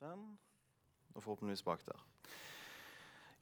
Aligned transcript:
Den. 0.00 0.20
Og 1.14 1.22
forhåpentligvis 1.22 1.62
bak 1.62 1.82
der. 1.84 1.98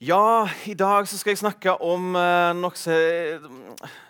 Ja, 0.03 0.49
i 0.67 0.73
dag 0.73 1.07
så 1.07 1.15
skal 1.15 1.31
jeg 1.31 1.39
snakke 1.39 1.71
om 1.79 2.17
eh, 2.19 2.49
noe 2.57 2.97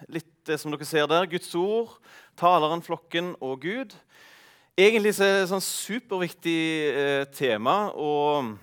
litt 0.09 0.31
det 0.49 0.57
som 0.57 0.73
dere 0.73 0.87
ser 0.89 1.05
der. 1.11 1.27
Guds 1.29 1.51
ord, 1.53 1.99
taleren, 2.41 2.81
flokken 2.81 3.35
og 3.37 3.61
Gud. 3.67 3.93
Egentlig 4.73 5.13
så 5.13 5.27
er 5.27 5.35
det 5.35 5.43
et 5.43 5.51
sånn 5.51 5.61
superviktig 5.61 6.57
eh, 6.89 7.27
tema. 7.37 7.91
og 7.93 8.55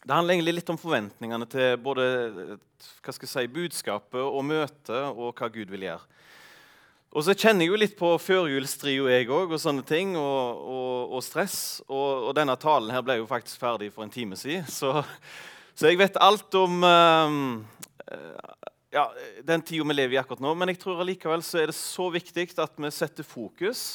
Det 0.00 0.16
handler 0.16 0.38
egentlig 0.38 0.56
litt 0.62 0.72
om 0.72 0.80
forventningene 0.80 1.52
til 1.52 1.76
både 1.76 2.08
eh, 2.32 2.58
hva 3.04 3.12
skal 3.12 3.28
jeg 3.28 3.34
si, 3.34 3.54
budskapet 3.58 4.24
og 4.24 4.40
møtet 4.54 5.10
og 5.12 5.36
hva 5.36 5.52
Gud 5.52 5.68
vil 5.68 5.84
gjøre. 5.90 6.15
Og 7.14 7.24
så 7.24 7.32
kjenner 7.36 7.64
jeg 7.64 7.70
jo 7.70 7.78
litt 7.80 7.94
på 7.96 8.10
førjulstrio, 8.20 9.06
jeg 9.08 9.28
òg, 9.30 9.54
og 9.54 9.60
sånne 9.62 9.84
ting, 9.86 10.16
og, 10.20 10.64
og, 10.66 11.14
og 11.16 11.22
stress. 11.24 11.58
Og, 11.86 12.26
og, 12.26 12.32
denne 12.36 12.56
talen 12.60 12.92
her 12.92 13.04
ble 13.06 13.20
jo 13.20 13.28
faktisk 13.30 13.62
ferdig 13.62 13.92
for 13.94 14.04
en 14.04 14.12
time 14.12 14.36
siden, 14.36 14.66
så, 14.68 15.00
så 15.76 15.88
jeg 15.88 16.00
vet 16.00 16.18
alt 16.20 16.58
om 16.58 16.82
uh, 16.84 17.62
ja, 18.92 19.06
den 19.44 19.64
tida 19.64 19.86
vi 19.86 19.96
lever 19.96 20.16
i 20.16 20.20
akkurat 20.20 20.42
nå. 20.44 20.52
Men 20.58 20.74
jeg 20.74 20.80
tror 20.82 21.00
allikevel 21.04 21.44
så 21.46 21.62
er 21.62 21.72
det 21.72 21.78
så 21.78 22.10
viktig 22.12 22.50
at 22.62 22.76
vi 22.80 22.92
setter 22.94 23.26
fokus. 23.26 23.86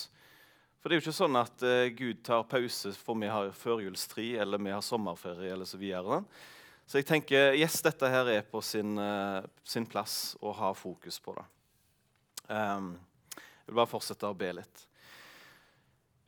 For 0.81 0.89
det 0.89 0.95
er 0.95 1.01
jo 1.01 1.05
ikke 1.05 1.19
sånn 1.19 1.37
at 1.37 1.67
uh, 1.67 1.85
Gud 1.93 2.23
tar 2.25 2.47
pause 2.49 2.95
for 2.97 3.19
vi 3.21 3.29
har 3.29 3.53
førjulstri 3.53 4.31
eller 4.41 4.61
vi 4.61 4.73
har 4.73 4.81
sommerferie. 4.85 5.53
eller 5.53 5.69
Så 5.69 5.77
videre. 5.77 6.23
Så 6.89 6.99
jeg 6.99 7.07
tenker 7.07 7.53
yes, 7.55 7.79
dette 7.85 8.09
her 8.09 8.27
er 8.33 8.41
på 8.43 8.63
sin, 8.65 8.97
uh, 8.97 9.45
sin 9.63 9.85
plass 9.85 10.33
å 10.41 10.51
ha 10.57 10.73
fokus 10.75 11.21
på 11.21 11.37
det. 11.37 11.45
Um, 12.49 12.95
vil 13.71 13.79
bare 13.79 13.87
fortsette 13.87 14.27
å 14.27 14.35
be 14.35 14.49
litt. 14.57 14.81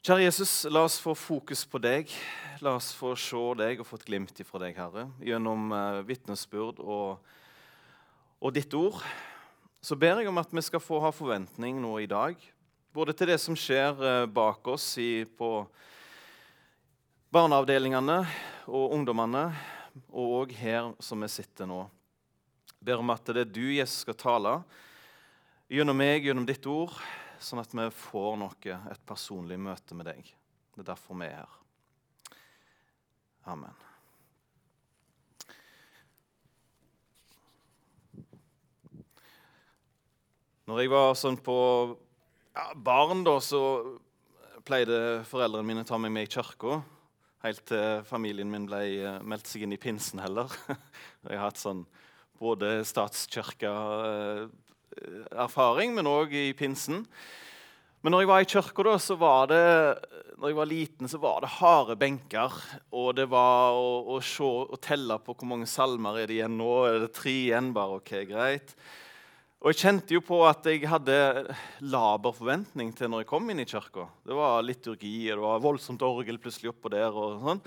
Kjære 0.03 0.23
Jesus, 0.23 0.51
la 0.71 0.85
oss 0.87 0.95
få 0.99 1.11
fokus 1.15 1.65
på 1.67 1.79
deg. 1.83 2.11
La 2.63 2.77
oss 2.77 2.93
få 2.95 3.13
se 3.19 3.39
deg 3.59 3.81
og 3.81 3.87
få 3.87 3.97
et 3.99 4.05
glimt 4.07 4.39
fra 4.47 4.61
deg, 4.63 4.77
Herre, 4.79 5.09
gjennom 5.19 5.73
uh, 5.75 5.99
vitnesbyrd 6.07 6.79
og, 6.79 7.19
og, 8.39 8.49
ditt 8.55 8.71
ord. 8.79 9.01
Så 9.83 9.97
ber 9.99 10.21
jeg 10.21 10.29
om 10.31 10.39
at 10.39 10.55
vi 10.55 10.63
skal 10.63 10.79
få 10.79 11.01
ha 11.03 11.11
forventning 11.11 11.81
nå 11.83 11.97
i 11.99 12.07
dag, 12.07 12.39
både 12.95 13.15
til 13.15 13.33
det 13.33 13.37
som 13.43 13.57
skjer 13.59 13.99
uh, 13.99 14.23
bak 14.23 14.63
oss 14.71 14.85
i, 15.03 15.25
på 15.27 15.65
barneavdelingene 17.35 18.21
og 18.71 18.95
ungdommene, 18.95 19.49
og 20.15 20.37
òg 20.45 20.55
her 20.61 20.93
som 21.03 21.19
vi 21.19 21.31
sitter 21.31 21.67
nå. 21.67 21.81
Jeg 22.77 22.87
ber 22.87 23.03
om 23.03 23.11
at 23.11 23.35
det 23.35 23.43
er 23.43 23.51
du, 23.51 23.65
Jesus, 23.75 24.05
skal 24.05 24.15
tale 24.15 24.61
gjennom 25.67 25.99
meg, 25.99 26.23
gjennom 26.23 26.47
ditt 26.47 26.63
ord 26.71 26.95
sånn 27.41 27.61
at 27.63 27.73
vi 27.73 27.87
får 27.95 28.37
noe, 28.41 28.77
et 28.91 29.05
personlig 29.07 29.57
møte 29.61 29.97
med 29.97 30.09
deg. 30.11 30.29
Det 30.73 30.83
er 30.83 30.91
derfor 30.93 31.17
vi 31.19 31.29
er 31.29 31.41
her. 31.41 31.57
Amen. 33.53 33.75
Når 40.63 40.79
jeg 40.79 40.91
var 40.93 41.09
sånn 41.19 41.35
på 41.43 41.57
ja, 42.55 42.69
barn, 42.79 43.25
da, 43.27 43.35
så 43.43 43.59
pleide 44.63 45.23
foreldrene 45.27 45.67
mine 45.67 45.83
å 45.83 45.87
ta 45.89 45.99
meg 45.99 46.13
med 46.15 46.29
i 46.29 46.31
kirka. 46.31 46.79
Helt 47.43 47.65
til 47.67 48.05
familien 48.07 48.47
min 48.47 48.69
ble 48.69 48.79
uh, 49.03 49.17
meldt 49.27 49.49
seg 49.51 49.65
inn 49.65 49.75
i 49.75 49.81
pinsen 49.81 50.21
heller. 50.23 50.47
jeg 51.27 51.35
har 51.35 51.49
hatt 51.49 51.59
sånn 51.59 51.83
både 52.39 52.77
statskirka 52.87 53.73
uh, 53.73 54.45
erfaring, 55.31 55.93
men 55.95 56.09
òg 56.09 56.33
i 56.35 56.49
pinsen. 56.57 57.03
Men 58.03 58.11
når 58.11 58.23
jeg 58.23 58.29
var 58.33 58.43
i 58.43 58.49
kirka, 58.51 58.97
så 58.99 59.15
var 59.15 59.47
det 59.51 59.63
når 60.43 60.51
jeg 60.51 60.57
var 60.57 60.67
liten, 60.67 61.07
så 61.07 61.19
var 61.23 61.37
det 61.39 61.53
harde 61.55 61.95
benker. 61.95 62.55
Og 62.91 63.13
det 63.15 63.29
var 63.31 63.77
å, 63.79 63.93
å 64.11 64.17
se 64.19 64.43
og 64.43 64.75
telle 64.83 65.15
på 65.23 65.37
hvor 65.37 65.47
mange 65.47 65.69
salmer 65.71 66.19
er 66.19 66.27
det 66.27 66.35
igjen 66.41 66.57
nå. 66.59 66.71
Er 66.89 66.99
det 67.05 67.13
tre 67.15 67.31
igjen? 67.45 67.71
bare, 67.71 68.01
ok, 68.01 68.11
greit. 68.27 68.73
Og 69.63 69.71
jeg 69.71 69.79
kjente 69.79 70.17
jo 70.17 70.19
på 70.27 70.41
at 70.43 70.67
jeg 70.67 70.83
hadde 70.91 71.15
laber 71.87 72.35
forventning 72.35 72.91
til 72.91 73.07
når 73.07 73.23
jeg 73.23 73.29
kom 73.29 73.47
inn 73.47 73.63
i 73.63 73.69
kirka. 73.69 74.09
Det 74.27 74.35
var 74.35 74.65
liturgi, 74.67 75.15
og 75.31 75.37
det 75.37 75.45
var 75.45 75.63
voldsomt 75.63 76.03
orgel 76.03 76.41
plutselig 76.43 76.73
oppå 76.73 76.91
der. 76.91 77.15
og 77.15 77.39
sånn. 77.45 77.63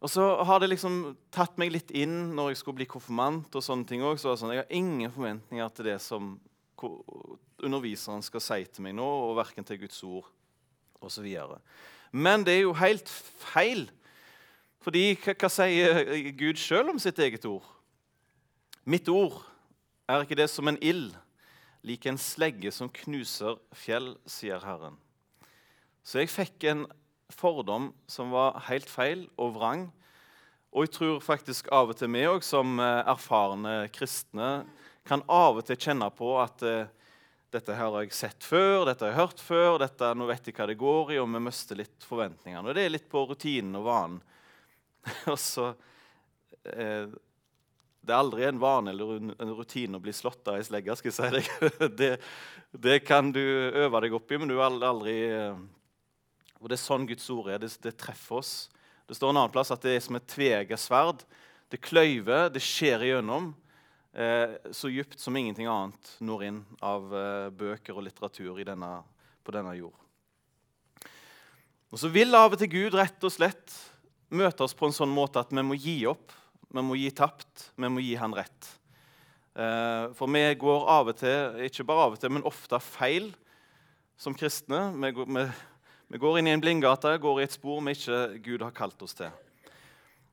Og 0.00 0.08
så 0.08 0.24
har 0.48 0.60
det 0.62 0.70
liksom 0.70 1.16
tatt 1.32 1.58
meg 1.60 1.74
litt 1.74 1.90
inn 1.92 2.32
når 2.36 2.52
jeg 2.52 2.60
skulle 2.62 2.80
bli 2.80 2.88
konfirmant. 2.88 3.52
og 3.54 3.64
sånne 3.64 3.86
ting 3.86 4.02
også, 4.02 4.32
så 4.32 4.36
sånn, 4.40 4.54
Jeg 4.54 4.64
har 4.64 4.72
ingen 4.72 5.12
forventninger 5.12 5.68
til 5.68 5.84
det 5.84 6.00
som 6.00 6.40
underviseren 7.60 8.22
skal 8.24 8.40
si 8.40 8.64
til 8.64 8.82
meg 8.82 8.94
nå, 8.96 9.04
og 9.04 9.36
verken 9.36 9.64
til 9.64 9.78
Guds 9.82 10.02
ord 10.02 10.24
osv. 11.04 11.26
Men 12.10 12.44
det 12.44 12.54
er 12.54 12.62
jo 12.64 12.72
helt 12.72 13.08
feil. 13.08 13.90
Fordi 14.80 15.12
hva, 15.20 15.34
hva 15.36 15.50
sier 15.52 16.32
Gud 16.32 16.56
sjøl 16.56 16.88
om 16.88 16.98
sitt 16.98 17.18
eget 17.20 17.44
ord? 17.44 17.66
Mitt 18.88 19.08
ord 19.12 19.42
er 20.08 20.24
ikke 20.24 20.38
det 20.40 20.48
som 20.48 20.68
en 20.70 20.80
ild, 20.80 21.12
lik 21.84 22.06
en 22.08 22.18
slegge 22.20 22.72
som 22.72 22.88
knuser 22.88 23.60
fjell, 23.76 24.14
sier 24.24 24.64
Herren. 24.64 24.96
Så 26.02 26.22
jeg 26.22 26.32
fikk 26.32 26.64
en 26.72 26.86
fordom 27.34 27.90
som 28.10 28.32
var 28.34 28.60
helt 28.68 28.90
feil 28.90 29.26
og 29.40 29.56
vrang. 29.56 29.88
Og 30.70 30.86
jeg 30.86 30.94
tror 30.94 31.22
faktisk 31.24 31.70
av 31.74 31.90
og 31.90 31.98
til 31.98 32.12
vi 32.14 32.22
òg, 32.30 32.44
som 32.46 32.78
eh, 32.78 33.02
erfarne 33.10 33.74
kristne, 33.94 34.50
kan 35.08 35.24
av 35.26 35.58
og 35.58 35.66
til 35.66 35.78
kjenne 35.80 36.06
på 36.14 36.34
at 36.38 36.62
uh, 36.62 36.90
dette 37.50 37.74
har 37.74 37.96
jeg 37.98 38.12
sett 38.14 38.44
før, 38.46 38.84
dette 38.86 39.02
har 39.02 39.10
jeg 39.10 39.18
hørt 39.18 39.40
før, 39.42 39.78
dette, 39.82 40.10
nå 40.14 40.28
vet 40.28 40.46
jeg 40.46 40.54
hva 40.54 40.68
det 40.70 40.76
går 40.78 41.14
i, 41.14 41.18
og 41.18 41.26
vi 41.32 41.40
mister 41.42 41.80
litt 41.80 42.06
forventningene. 42.06 42.68
Og 42.68 42.76
det 42.76 42.84
er 42.84 42.92
litt 42.92 43.08
på 43.10 43.24
rutinen 43.26 43.80
og 43.80 43.88
vanen. 43.88 44.20
og 45.32 45.38
så 45.40 45.72
eh, 46.68 47.08
Det 47.08 48.12
er 48.12 48.18
aldri 48.20 48.44
en 48.46 48.60
vane 48.60 48.92
eller 48.92 49.16
en 49.18 49.54
rutine 49.56 49.98
å 49.98 50.04
bli 50.04 50.12
slått 50.14 50.52
av 50.52 50.60
ei 50.60 50.68
slegge, 50.68 50.94
skal 51.00 51.10
jeg 51.10 51.16
si 51.16 51.30
deg. 51.34 51.74
det, 52.00 52.12
det, 52.70 53.00
kan 53.08 53.32
du 53.34 53.42
øve 53.42 54.04
deg 54.04 54.14
opp 54.20 54.30
i, 54.30 54.38
men 54.38 54.52
du 54.52 54.58
er 54.60 54.68
aldri 54.68 55.16
uh, 55.32 55.58
og 56.60 56.68
Det 56.68 56.76
er 56.76 56.82
sånn 56.82 57.08
Guds 57.08 57.28
ord 57.32 57.48
er. 57.50 57.62
Det, 57.62 57.72
det, 57.80 57.96
treffer 57.98 58.40
oss. 58.42 58.52
Det 59.08 59.16
står 59.16 59.32
en 59.32 59.40
annen 59.40 59.52
plass 59.52 59.72
at 59.72 59.82
det 59.84 59.96
er 59.96 60.02
som 60.04 60.18
et 60.18 60.28
tveegget 60.28 60.82
sverd. 60.82 61.24
Det 61.72 61.80
kløyver, 61.80 62.50
det 62.52 62.62
skjer 62.62 63.06
igjennom. 63.06 63.54
Eh, 64.12 64.58
så 64.74 64.90
djupt 64.92 65.22
som 65.22 65.36
ingenting 65.38 65.70
annet 65.70 66.12
når 66.20 66.44
inn 66.48 66.60
av 66.84 67.14
eh, 67.14 67.48
bøker 67.54 67.96
og 67.96 68.04
litteratur 68.04 68.58
denne, 68.66 68.90
på 69.46 69.54
denne 69.54 69.72
jord. 69.78 69.96
Og 71.90 71.98
Så 71.98 72.10
vil 72.12 72.36
av 72.38 72.52
og 72.52 72.60
til 72.60 72.70
Gud 72.70 72.94
rett 72.98 73.24
og 73.24 73.32
slett 73.34 73.74
møte 74.30 74.62
oss 74.66 74.76
på 74.76 74.86
en 74.86 74.94
sånn 74.94 75.10
måte 75.10 75.42
at 75.42 75.50
vi 75.54 75.64
må 75.64 75.78
gi 75.78 75.96
opp. 76.10 76.34
Vi 76.70 76.84
må 76.84 76.98
gi 76.98 77.08
tapt. 77.14 77.70
Vi 77.74 77.88
må 77.90 78.02
gi 78.04 78.14
Han 78.20 78.36
rett. 78.36 78.68
Eh, 79.56 80.12
for 80.14 80.30
vi 80.30 80.44
går 80.60 80.86
av 80.90 81.10
og 81.10 81.16
til, 81.18 81.56
ikke 81.66 81.86
bare 81.88 82.06
av 82.06 82.14
og 82.14 82.20
til, 82.22 82.30
men 82.30 82.46
ofte 82.46 82.78
feil 82.84 83.32
som 84.20 84.36
kristne. 84.36 84.90
Vi, 84.94 85.10
går, 85.16 85.26
vi 85.26 85.46
vi 86.10 86.18
går 86.18 86.40
inn 86.40 86.48
i 86.50 86.52
en 86.56 86.62
blindgate, 86.62 87.12
går 87.22 87.40
i 87.40 87.46
et 87.46 87.54
spor 87.54 87.78
vi 87.86 87.94
ikke 87.94 88.20
Gud 88.42 88.64
har 88.66 88.74
kalt 88.74 89.02
oss 89.06 89.14
til. 89.14 89.30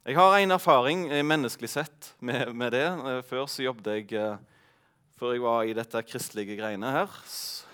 Jeg 0.07 0.15
har 0.17 0.37
en 0.39 0.55
erfaring 0.55 1.03
eh, 1.11 1.21
menneskelig 1.21 1.69
sett 1.69 2.13
med, 2.19 2.49
med 2.55 2.73
det. 2.73 2.87
Eh, 2.87 3.19
før 3.27 3.45
så 3.45 3.67
jobbet 3.67 3.91
jeg 3.91 4.15
eh, 4.17 4.39
før 5.17 5.35
jeg 5.35 5.43
var 5.43 5.65
i 5.65 5.75
dette 5.77 6.01
kristelige 6.05 6.57
greiene 6.59 6.89
her. 6.93 7.13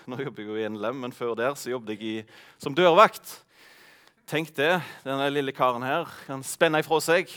Nå 0.08 0.18
jobber 0.20 0.42
jeg 0.42 0.50
jo 0.50 0.58
i 0.60 0.68
NLM, 0.68 1.00
men 1.06 1.16
før 1.16 1.32
der 1.38 1.56
så 1.56 1.72
jobbet 1.72 1.96
jeg 1.96 2.04
i, 2.04 2.36
som 2.60 2.76
dørvakt. 2.76 3.38
Tenk 4.28 4.52
det. 4.56 4.78
Denne 5.04 5.28
lille 5.32 5.52
karen 5.56 5.84
her 5.84 6.08
kan 6.24 6.44
spenne 6.44 6.80
ifra 6.84 7.00
seg. 7.04 7.32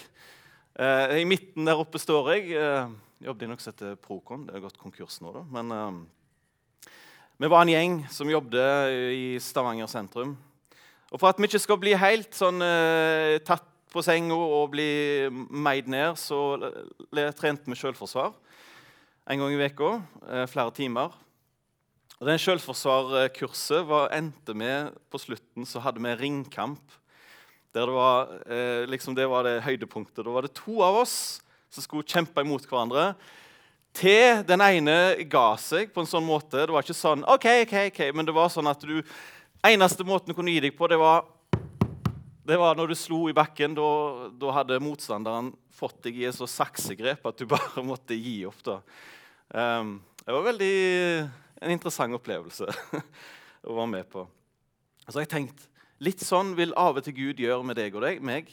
Eh, 0.80 1.18
I 1.22 1.28
midten 1.28 1.68
der 1.68 1.80
oppe 1.80 2.00
står 2.00 2.34
jeg. 2.36 2.52
Eh, 2.60 2.92
jobbet 3.28 3.48
i 3.48 3.52
noe 3.52 3.64
som 3.64 3.72
heter 3.72 3.96
Procon. 4.00 4.44
Det 4.48 4.56
har 4.56 4.68
gått 4.68 4.80
konkurs 4.80 5.22
nå, 5.24 5.32
da. 5.36 5.46
Men 5.56 5.76
eh, 5.76 6.92
vi 7.44 7.52
var 7.52 7.64
en 7.64 7.72
gjeng 7.72 8.02
som 8.12 8.32
jobbet 8.32 9.00
i 9.16 9.26
Stavanger 9.44 9.92
sentrum. 9.92 10.38
Og 11.12 11.20
For 11.22 11.30
at 11.32 11.40
vi 11.40 11.48
ikke 11.48 11.64
skal 11.64 11.80
bli 11.80 11.94
helt 11.96 12.36
sånn 12.36 12.60
eh, 12.64 13.38
tatt 13.48 13.64
på 13.94 14.04
senga 14.04 14.36
og 14.36 14.74
bli 14.74 14.90
meid 15.32 15.88
ned, 15.88 16.18
så 16.20 16.60
trente 17.40 17.72
vi 17.72 17.78
selvforsvar 17.80 18.34
en 19.28 19.40
gang 19.40 19.56
i 19.56 19.64
uka, 19.68 20.02
eh, 20.28 20.46
flere 20.48 20.72
timer. 20.72 21.16
Og 22.20 22.28
Den 22.28 22.40
selvforsvarkurset 22.40 23.92
endte 24.12 24.56
med 24.56 24.96
på 25.12 25.20
slutten 25.20 25.66
så 25.66 25.80
hadde 25.80 26.02
vi 26.02 26.16
ringkamp. 26.16 26.82
Der 27.74 27.86
det 27.86 27.94
var, 27.94 28.28
eh, 28.48 28.86
liksom 28.88 29.16
det 29.16 29.30
var 29.30 29.44
det 29.44 29.64
høydepunktet. 29.64 30.24
Da 30.26 30.32
var 30.32 30.42
det 30.42 30.56
to 30.56 30.82
av 30.82 30.96
oss 30.96 31.42
som 31.70 31.84
skulle 31.84 32.04
kjempe 32.04 32.42
imot 32.42 32.66
hverandre. 32.66 33.16
Til 33.94 34.44
den 34.44 34.62
ene 34.62 35.24
ga 35.30 35.56
seg 35.58 35.94
på 35.94 36.02
en 36.02 36.08
sånn 36.08 36.26
måte. 36.26 36.66
Det 36.66 36.70
var 36.70 36.82
ikke 36.84 36.94
sånn, 36.94 37.24
ok, 37.28 37.46
ok, 37.64 37.92
ok, 37.92 38.16
men 38.16 38.26
det 38.26 38.34
var 38.34 38.50
sånn 38.50 38.70
at 38.70 38.80
du 38.82 39.04
Eneste 39.68 40.06
måten 40.08 40.32
du 40.32 40.38
kunne 40.38 40.54
gi 40.54 40.62
deg 40.64 40.76
på, 40.78 40.88
det 40.88 40.96
var, 40.96 41.26
det 42.48 42.56
var 42.56 42.78
når 42.78 42.94
du 42.94 42.96
slo 42.96 43.26
i 43.28 43.36
bakken. 43.36 43.74
Da, 43.76 43.88
da 44.40 44.54
hadde 44.56 44.78
motstanderen 44.80 45.50
fått 45.76 46.00
deg 46.06 46.22
i 46.22 46.28
et 46.30 46.38
så 46.38 46.48
saksegrep 46.48 47.26
at 47.28 47.42
du 47.42 47.50
bare 47.52 47.84
måtte 47.84 48.16
gi 48.16 48.38
opp. 48.48 48.62
da. 48.64 48.78
Um, 49.52 49.98
det 50.24 50.36
var 50.38 50.48
veldig 50.48 50.72
en 51.66 51.74
interessant 51.74 52.16
opplevelse 52.16 52.70
å 53.68 53.76
være 53.76 53.92
med 53.98 54.08
på. 54.14 54.24
Så 55.08 55.18
har 55.18 55.28
jeg 55.28 55.34
tenkt 55.36 55.68
Litt 55.98 56.22
sånn 56.22 56.52
vil 56.54 56.76
av 56.78 57.00
og 57.00 57.08
til 57.08 57.16
Gud 57.18 57.40
gjøre 57.42 57.66
med 57.66 57.80
deg 57.80 57.96
og 57.98 58.04
deg, 58.06 58.20
meg. 58.22 58.52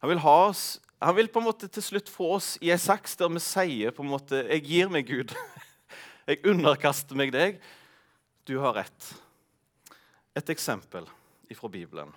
Han 0.00 0.08
vil, 0.08 0.22
oss, 0.24 0.78
han 0.96 1.12
vil 1.18 1.28
på 1.28 1.42
en 1.42 1.50
måte 1.50 1.68
til 1.68 1.84
slutt 1.84 2.08
få 2.08 2.30
oss 2.38 2.54
i 2.64 2.70
ei 2.72 2.78
saks 2.80 3.18
der 3.20 3.28
vi 3.28 3.42
sier 3.44 3.92
på 3.92 4.00
en 4.00 4.08
måte 4.08 4.40
'Jeg 4.46 4.64
gir 4.64 4.88
meg, 4.88 5.04
Gud. 5.04 5.36
Jeg 6.30 6.40
underkaster 6.40 7.20
meg 7.20 7.36
deg. 7.36 7.60
Du 8.48 8.56
har 8.64 8.80
rett.' 8.80 9.12
Et 10.38 10.50
eksempel 10.52 11.08
fra 11.56 11.68
Bibelen. 11.68 12.12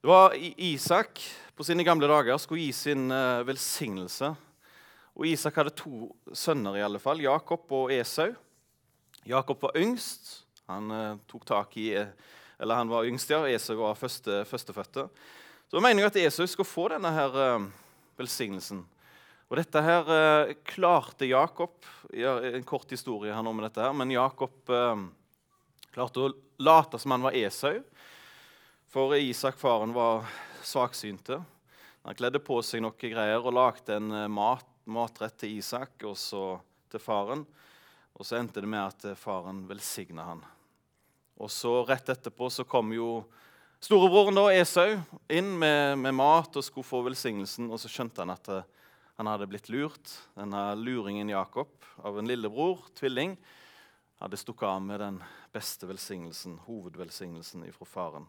Det 0.00 0.08
var 0.08 0.32
Isak 0.56 1.20
på 1.56 1.64
sine 1.64 1.84
gamle 1.84 2.08
dager 2.08 2.38
skulle 2.40 2.64
gi 2.64 2.72
sin 2.72 3.10
uh, 3.12 3.44
velsignelse. 3.44 4.30
Og 5.16 5.28
Isak 5.28 5.58
hadde 5.60 5.74
to 5.76 6.08
sønner, 6.32 6.78
i 6.78 6.84
alle 6.86 7.00
fall, 7.02 7.20
Jakob 7.20 7.68
og 7.76 7.92
Esau. 7.92 8.32
Jakob 9.28 9.60
var 9.66 9.76
yngst. 9.76 10.46
Han 10.70 10.88
uh, 10.92 11.20
tok 11.28 11.44
tak 11.48 11.76
i 11.76 11.90
uh, 12.00 12.08
eller 12.56 12.80
han 12.80 12.88
var 12.88 13.04
yngst, 13.04 13.34
ja. 13.34 13.42
Esau 13.44 13.76
var 13.82 13.98
første, 14.00 14.44
førstefødte. 14.48 15.08
Så 15.68 15.76
jeg 15.76 15.84
mener 15.84 16.08
at 16.08 16.16
Esau 16.16 16.46
skulle 16.48 16.70
få 16.70 16.88
denne 16.94 17.12
her 17.12 17.34
velsignelsen. 18.16 18.86
Og 19.46 19.58
dette 19.60 19.82
her 19.82 20.08
eh, 20.10 20.54
klarte 20.66 21.28
Jakob 21.28 21.84
ja, 22.10 22.34
En 22.42 22.64
kort 22.66 22.90
historie 22.90 23.34
her 23.34 23.44
nå 23.46 23.52
med 23.54 23.68
dette 23.68 23.84
her, 23.84 23.94
men 23.94 24.10
Jakob 24.10 24.72
eh, 24.74 25.04
klarte 25.94 26.24
å 26.24 26.32
late 26.58 26.98
som 26.98 27.14
han 27.14 27.26
var 27.26 27.36
Esau. 27.36 27.78
For 28.90 29.14
Isak, 29.18 29.58
faren, 29.60 29.92
var 29.94 30.24
svaksynte. 30.64 31.38
Han 32.06 32.16
kledde 32.16 32.40
på 32.42 32.58
seg 32.64 32.82
noe 32.82 32.96
greier 32.98 33.42
og 33.42 33.54
lagde 33.54 33.98
en 33.98 34.14
mat, 34.32 34.66
matrett 34.88 35.36
til 35.42 35.58
Isak 35.58 36.06
og 36.06 36.16
så 36.18 36.56
til 36.90 37.02
faren. 37.02 37.44
Og 38.16 38.24
så 38.24 38.38
endte 38.38 38.62
det 38.64 38.70
med 38.70 38.80
at 38.86 39.18
faren 39.20 39.66
velsigna 39.68 40.24
han. 40.30 40.44
Og 41.36 41.52
så 41.52 41.82
Rett 41.84 42.08
etterpå 42.08 42.48
så 42.50 42.64
kom 42.64 42.94
jo 42.96 43.20
storebroren 43.84 44.38
da, 44.38 44.48
Esau 44.56 44.96
inn 45.28 45.52
med, 45.60 45.98
med, 46.00 46.16
mat 46.16 46.56
og 46.56 46.64
skulle 46.64 46.88
få 46.88 47.02
velsignelsen. 47.04 47.68
Og 47.68 47.82
så 47.82 47.90
skjønte 47.92 48.24
han 48.24 48.32
at 48.32 48.48
uh, 48.48 48.64
han 49.16 49.28
hadde 49.30 49.48
blitt 49.48 49.70
lurt. 49.72 50.12
Denne 50.36 50.74
luringen 50.76 51.28
Jakob 51.32 51.72
av 52.04 52.18
en 52.18 52.28
lillebror, 52.28 52.82
tvilling, 52.98 53.36
hadde 54.20 54.36
stukket 54.36 54.68
av 54.68 54.82
med 54.84 55.00
den 55.00 55.20
beste 55.52 55.88
velsignelsen, 55.88 56.58
hovedvelsignelsen 56.66 57.64
fra 57.72 57.88
faren. 57.88 58.26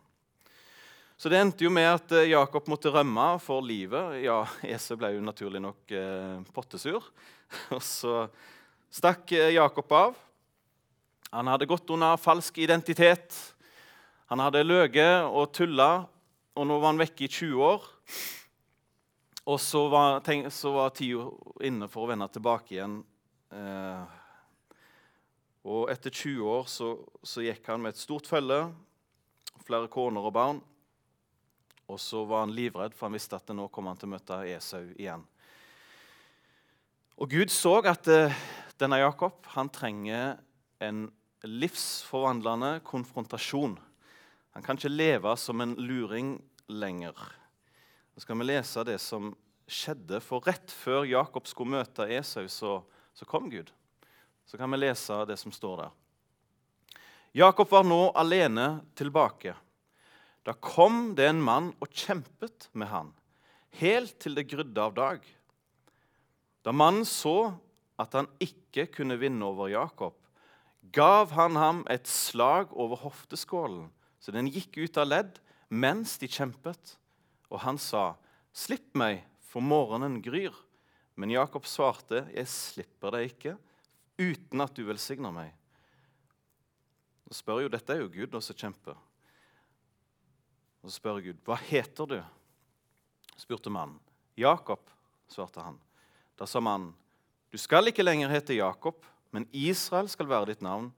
Så 1.18 1.31
det 1.34 1.39
endte 1.42 1.66
jo 1.66 1.72
med 1.74 1.89
at 1.89 2.13
uh, 2.13 2.24
Jakob 2.30 2.68
måtte 2.69 2.92
rømme 2.94 3.25
for 3.44 3.63
livet. 3.66 4.19
Ja, 4.22 4.44
Esau 4.63 4.95
ble 5.00 5.16
jo 5.16 5.24
naturlig 5.25 5.63
nok 5.63 5.92
eh, 5.92 6.39
pottesur. 6.54 7.04
og 7.75 7.81
så 7.83 8.28
stakk 8.94 9.33
Jakob 9.33 9.92
av. 9.98 10.16
Han 11.33 11.50
hadde 11.51 11.68
gått 11.68 11.90
under 11.92 12.19
falsk 12.22 12.60
identitet. 12.63 13.36
Han 14.31 14.40
hadde 14.44 14.63
løyet 14.63 15.28
og 15.28 15.50
tulla, 15.56 16.06
og 16.56 16.68
nå 16.69 16.78
var 16.80 16.94
han 16.94 17.01
vekke 17.01 17.25
i 17.25 17.31
20 17.31 17.66
år. 17.66 17.90
Og 19.47 19.59
så 19.63 19.85
var, 19.88 20.19
tenk, 20.25 20.49
så 20.51 20.73
var 20.75 20.91
tida 20.95 21.29
inne 21.63 21.88
for 21.88 22.03
å 22.03 22.09
vende 22.11 22.27
tilbake 22.31 22.73
igjen. 22.75 22.97
Eh, 23.55 24.17
og 25.67 25.91
etter 25.91 26.11
20 26.11 26.49
år 26.51 26.67
så, 26.71 26.89
så, 27.23 27.44
gikk 27.45 27.69
han 27.71 27.79
med 27.83 27.95
et 27.95 28.01
stort 28.01 28.27
følge, 28.27 28.65
flere 29.63 29.88
koner 29.91 30.27
og 30.27 30.35
barn. 30.35 30.59
Og 31.88 31.99
så 32.03 32.25
var 32.27 32.44
han 32.44 32.55
livredd, 32.55 32.95
for 32.95 33.07
han 33.07 33.15
visste 33.15 33.39
at 33.39 33.55
nå 33.55 33.69
kom 33.71 33.88
han 33.88 33.99
til 33.99 34.09
å 34.09 34.15
møte 34.17 34.41
Esau 34.51 34.83
igjen. 34.99 35.23
Og 37.17 37.31
Gud 37.31 37.51
så 37.51 37.77
at 37.88 38.11
eh, 38.11 38.35
denne 38.77 38.99
Jakob 38.99 39.47
han 39.55 39.71
trenger 39.71 40.35
en 40.83 41.07
livsforvandlende 41.47 42.81
konfrontasjon. 42.85 43.79
Han 44.57 44.65
kan 44.65 44.75
ikke 44.75 44.91
leve 44.91 45.39
som 45.39 45.63
en 45.63 45.79
luring 45.79 46.35
lenger. 46.67 47.15
Så 48.18 48.24
skal 48.24 48.40
vi 48.42 48.48
lese 48.50 48.81
det 48.81 48.96
som 48.98 49.28
skjedde, 49.69 50.18
for 50.25 50.42
rett 50.42 50.72
før 50.74 51.04
Jakob 51.06 51.46
skulle 51.46 51.75
møte 51.75 52.08
Esau, 52.10 52.48
så, 52.50 52.80
så 53.14 53.28
kom 53.30 53.46
Gud. 53.52 53.69
Så 54.50 54.58
kan 54.58 54.74
vi 54.74 54.80
lese 54.80 55.19
det 55.30 55.38
som 55.38 55.54
står 55.54 55.84
der. 55.84 55.92
Jakob 57.38 57.69
var 57.69 57.86
nå 57.86 58.00
alene 58.18 58.80
tilbake. 58.98 59.54
Da 60.42 60.58
kom 60.58 61.14
det 61.14 61.30
en 61.30 61.46
mann 61.46 61.69
og 61.78 61.94
kjempet 61.94 62.72
med 62.74 62.90
han, 62.90 63.14
helt 63.78 64.18
til 64.18 64.34
det 64.34 64.48
grydde 64.50 64.81
av 64.81 64.98
dag. 64.98 65.22
Da 66.66 66.74
mannen 66.74 67.06
så 67.06 67.52
at 68.02 68.18
han 68.18 68.34
ikke 68.42 68.90
kunne 68.98 69.22
vinne 69.22 69.46
over 69.46 69.69
Jakob, 69.69 70.18
gav 70.90 71.38
han 71.38 71.54
ham 71.54 71.86
et 71.86 72.10
slag 72.10 72.74
over 72.74 72.98
hofteskålen, 73.06 73.92
så 74.18 74.34
den 74.34 74.50
gikk 74.50 74.81
ut 74.81 74.98
av 74.98 75.14
ledd 75.14 75.44
mens 75.69 76.18
de 76.18 76.34
kjempet. 76.34 76.98
Og 77.49 77.59
han 77.59 77.77
sa, 77.77 78.15
'Slipp 78.53 78.95
meg, 78.95 79.23
for 79.39 79.61
morgenen 79.61 80.21
gryr.' 80.21 80.55
Men 81.15 81.31
Jakob 81.31 81.65
svarte, 81.65 82.27
'Jeg 82.33 82.47
slipper 82.47 83.11
deg 83.11 83.31
ikke 83.31 83.57
uten 84.19 84.61
at 84.61 84.73
du 84.73 84.83
velsigner 84.85 85.31
meg.' 85.31 85.53
Og 87.27 87.35
spør 87.35 87.61
jo, 87.61 87.67
Dette 87.69 87.94
er 87.94 88.01
jo 88.01 88.09
Gud 88.09 88.41
som 88.41 88.55
kjemper. 88.55 88.95
Og 90.83 90.89
så 90.89 90.95
spør 90.95 91.21
Gud, 91.21 91.41
'Hva 91.44 91.57
heter 91.57 92.05
du?' 92.05 92.23
spurte 93.38 93.69
mannen. 93.69 93.99
'Jakob', 94.38 94.89
svarte 95.27 95.61
han. 95.61 95.79
Da 96.38 96.45
sa 96.45 96.59
mannen, 96.59 96.95
'Du 97.51 97.57
skal 97.57 97.88
ikke 97.88 98.03
lenger 98.03 98.29
hete 98.29 98.55
Jakob.' 98.55 99.05
Men 99.31 99.47
Israel 99.51 100.07
skal 100.09 100.29
være 100.29 100.45
ditt 100.45 100.61
navn, 100.61 100.94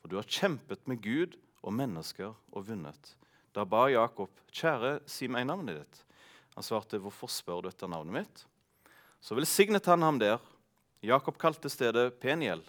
for 0.00 0.08
du 0.08 0.16
har 0.16 0.28
kjempet 0.28 0.86
med 0.86 1.02
Gud 1.02 1.34
og 1.62 1.74
mennesker 1.74 2.34
og 2.52 2.66
vunnet. 2.68 3.16
Da 3.52 3.64
ba 3.64 3.88
Jakob, 3.88 4.30
'Kjære, 4.48 5.00
si 5.06 5.28
meg 5.28 5.46
navnet 5.46 5.82
ditt.' 5.82 6.04
Han 6.54 6.64
svarte, 6.64 6.98
'Hvorfor 6.98 7.28
spør 7.28 7.62
du 7.62 7.68
etter 7.68 7.88
navnet 7.88 8.12
mitt?' 8.12 8.46
Så 9.20 9.34
velsignet 9.34 9.86
han 9.86 10.02
ham 10.02 10.18
der. 10.18 10.38
Jakob 11.02 11.38
kalte 11.38 11.70
stedet 11.70 12.18
Peniel, 12.20 12.62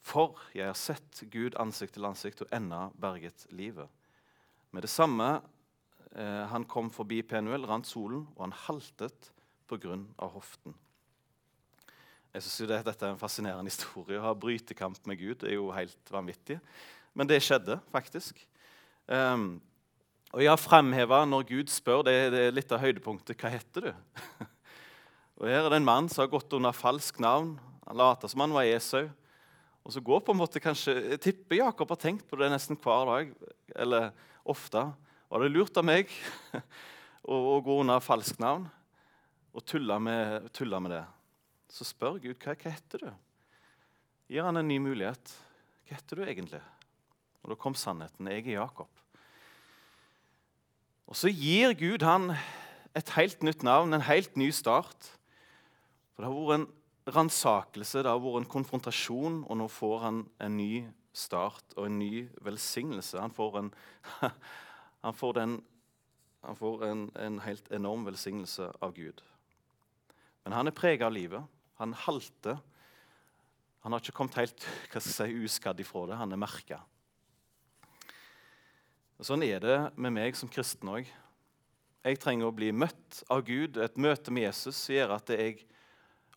for 0.00 0.38
jeg 0.54 0.66
har 0.66 0.76
sett 0.76 1.22
Gud 1.30 1.56
ansikt 1.60 1.94
til 1.94 2.04
ansikt 2.04 2.42
og 2.42 2.52
ennå 2.52 2.90
berget 3.00 3.46
livet. 3.50 3.88
Med 4.72 4.82
det 4.82 4.90
samme 4.90 5.42
eh, 6.14 6.46
han 6.48 6.64
kom 6.64 6.90
forbi 6.90 7.22
Penuel, 7.22 7.66
rant 7.66 7.86
solen, 7.86 8.26
og 8.36 8.44
han 8.44 8.56
haltet 8.66 9.32
av 10.18 10.32
hoften. 10.34 10.74
Jeg 12.34 12.42
synes 12.42 12.60
jo 12.60 12.66
det, 12.66 12.84
Dette 12.86 13.06
er 13.06 13.12
en 13.14 13.20
fascinerende 13.20 13.70
historie. 13.70 14.18
Å 14.18 14.24
ha 14.28 14.34
brytekamp 14.34 14.98
med 15.06 15.18
Gud 15.18 15.44
er 15.46 15.54
jo 15.54 15.70
helt 15.74 16.10
vanvittig. 16.10 16.58
Men 17.14 17.30
det 17.30 17.38
skjedde 17.42 17.76
faktisk. 17.90 18.38
Um, 19.06 19.60
og 20.30 20.42
jeg 20.44 20.50
har 20.50 21.26
når 21.26 21.46
Gud 21.48 21.70
spør 21.72 22.04
det, 22.06 22.14
er 22.14 22.54
litt 22.54 22.72
av 22.72 22.80
høydepunktet 22.80 23.38
hva 23.40 23.50
heter 23.50 23.88
du? 23.88 23.92
og 25.40 25.46
Her 25.48 25.64
er 25.64 25.70
det 25.70 25.80
en 25.80 25.88
mann 25.88 26.08
som 26.08 26.22
har 26.22 26.32
gått 26.32 26.52
under 26.54 26.72
falsk 26.76 27.18
navn. 27.18 27.56
Han 27.88 27.98
later 27.98 28.30
som 28.30 28.44
han 28.44 28.54
var 28.54 28.68
Esau. 28.68 29.08
Og 29.82 29.94
så 29.94 30.02
går 30.04 30.20
på 30.22 30.34
en 30.34 30.38
måte 30.38 30.62
kanskje, 30.62 30.94
Jeg 31.16 31.20
tipper 31.24 31.62
Jakob 31.62 31.90
har 31.90 31.98
tenkt 31.98 32.28
på 32.28 32.38
det 32.38 32.50
nesten 32.52 32.78
hver 32.78 33.08
dag. 33.10 33.32
Eller 33.74 34.10
ofte. 34.44 34.84
Var 35.30 35.42
det 35.42 35.54
lurt 35.54 35.76
av 35.80 35.86
meg 35.86 36.12
å 37.22 37.58
gå 37.64 37.80
under 37.80 38.04
falsk 38.04 38.38
navn 38.38 38.68
og 39.50 39.64
tulle 39.66 39.96
med, 39.98 40.52
tulle 40.54 40.78
med 40.78 40.94
det? 40.94 41.06
så 41.70 41.86
spør 41.86 42.18
Gud 42.22 42.38
hva, 42.42 42.54
hva 42.54 42.72
heter 42.72 43.06
du 43.06 43.10
Gir 44.30 44.46
han 44.46 44.60
en 44.60 44.68
ny 44.68 44.76
mulighet. 44.78 45.32
Hva 45.88 45.96
heter 45.96 46.20
du 46.20 46.22
egentlig? 46.22 46.60
Og 47.42 47.50
Da 47.50 47.56
kom 47.58 47.74
sannheten. 47.74 48.28
Jeg 48.30 48.44
er 48.44 48.60
Jakob. 48.60 48.86
Og 51.10 51.16
Så 51.18 51.32
gir 51.34 51.72
Gud 51.74 52.04
han 52.06 52.30
et 52.94 53.08
helt 53.16 53.42
nytt 53.42 53.64
navn, 53.66 53.94
en 53.94 54.06
helt 54.06 54.36
ny 54.38 54.52
start. 54.54 55.08
For 56.14 56.22
Det 56.22 56.28
har 56.30 56.36
vært 56.38 56.60
en 56.60 57.14
ransakelse, 57.16 58.04
det 58.04 58.06
har 58.06 58.22
vært 58.22 58.44
en 58.44 58.52
konfrontasjon, 58.52 59.40
og 59.50 59.58
nå 59.58 59.66
får 59.66 59.96
han 60.04 60.20
en 60.38 60.56
ny 60.56 60.86
start 61.12 61.74
og 61.76 61.88
en 61.88 61.98
ny 61.98 62.28
velsignelse. 62.46 63.18
Han 63.18 63.34
får 63.34 63.58
en, 63.58 63.72
han 65.04 65.18
får 65.18 65.34
den, 65.40 65.56
han 66.46 66.56
får 66.56 66.86
en, 66.86 67.02
en 67.18 67.40
helt 67.42 67.72
enorm 67.74 68.06
velsignelse 68.06 68.70
av 68.80 68.94
Gud. 68.94 69.18
Men 70.44 70.54
han 70.54 70.70
er 70.70 70.78
prega 70.78 71.10
av 71.10 71.16
livet. 71.18 71.42
Han 71.82 71.92
halter. 72.06 72.62
Han 73.82 73.92
har 73.92 73.98
ikke 73.98 74.14
kommet 74.14 74.38
helt 74.38 74.62
hva 74.92 75.02
skal 75.02 75.26
si, 75.26 75.42
uskadd 75.42 75.82
ifra 75.82 76.06
det. 76.06 76.22
Han 76.22 76.38
er 76.38 76.44
merka. 76.46 76.84
Sånn 79.20 79.42
er 79.44 79.60
det 79.60 79.78
med 80.00 80.14
meg 80.16 80.36
som 80.38 80.48
kristen 80.48 80.88
òg. 80.88 81.08
Jeg 82.00 82.18
trenger 82.22 82.48
å 82.48 82.54
bli 82.56 82.70
møtt 82.72 83.18
av 83.28 83.42
Gud. 83.44 83.76
Et 83.76 83.98
møte 84.00 84.32
med 84.32 84.46
Jesus 84.46 84.78
gjør 84.88 85.12
at 85.18 85.32
jeg 85.34 85.58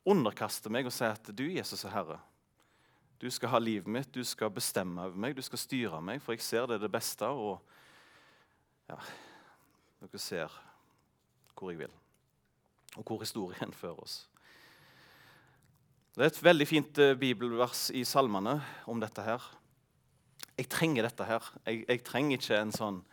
underkaster 0.04 0.74
meg 0.74 0.90
og 0.90 0.92
sier 0.92 1.16
at 1.16 1.32
du, 1.32 1.46
Jesus, 1.48 1.86
er 1.88 1.94
Herre. 1.96 2.20
Du 3.24 3.30
skal 3.32 3.54
ha 3.54 3.62
livet 3.64 3.88
mitt, 3.88 4.12
du 4.12 4.20
skal 4.28 4.52
bestemme 4.52 5.06
over 5.08 5.16
meg, 5.16 5.38
du 5.38 5.40
skal 5.46 5.62
styre 5.62 6.02
meg, 6.04 6.20
for 6.20 6.36
jeg 6.36 6.44
ser 6.44 6.68
det 6.68 6.76
er 6.76 6.84
det 6.84 6.92
beste. 6.92 7.30
Og 7.32 7.56
ja, 8.92 9.00
dere 10.04 10.20
ser 10.20 10.60
hvor 11.56 11.72
jeg 11.72 11.86
vil, 11.86 11.98
og 12.98 13.08
hvor 13.08 13.24
historien 13.24 13.72
fører 13.82 14.04
oss. 14.04 14.20
Det 16.14 16.28
er 16.28 16.34
et 16.34 16.44
veldig 16.46 16.66
fint 16.68 17.00
eh, 17.00 17.16
bibelvers 17.18 17.88
i 17.96 18.04
salmene 18.06 18.60
om 18.92 19.00
dette 19.02 19.24
her. 19.24 19.46
Jeg 20.58 20.70
trenger 20.70 21.08
dette 21.08 21.26
her. 21.28 21.50
Jeg, 21.66 21.84
jeg 21.88 22.04
trenger 22.06 22.40
ikke 22.40 22.62
en 22.62 22.76
sånn 22.76 23.04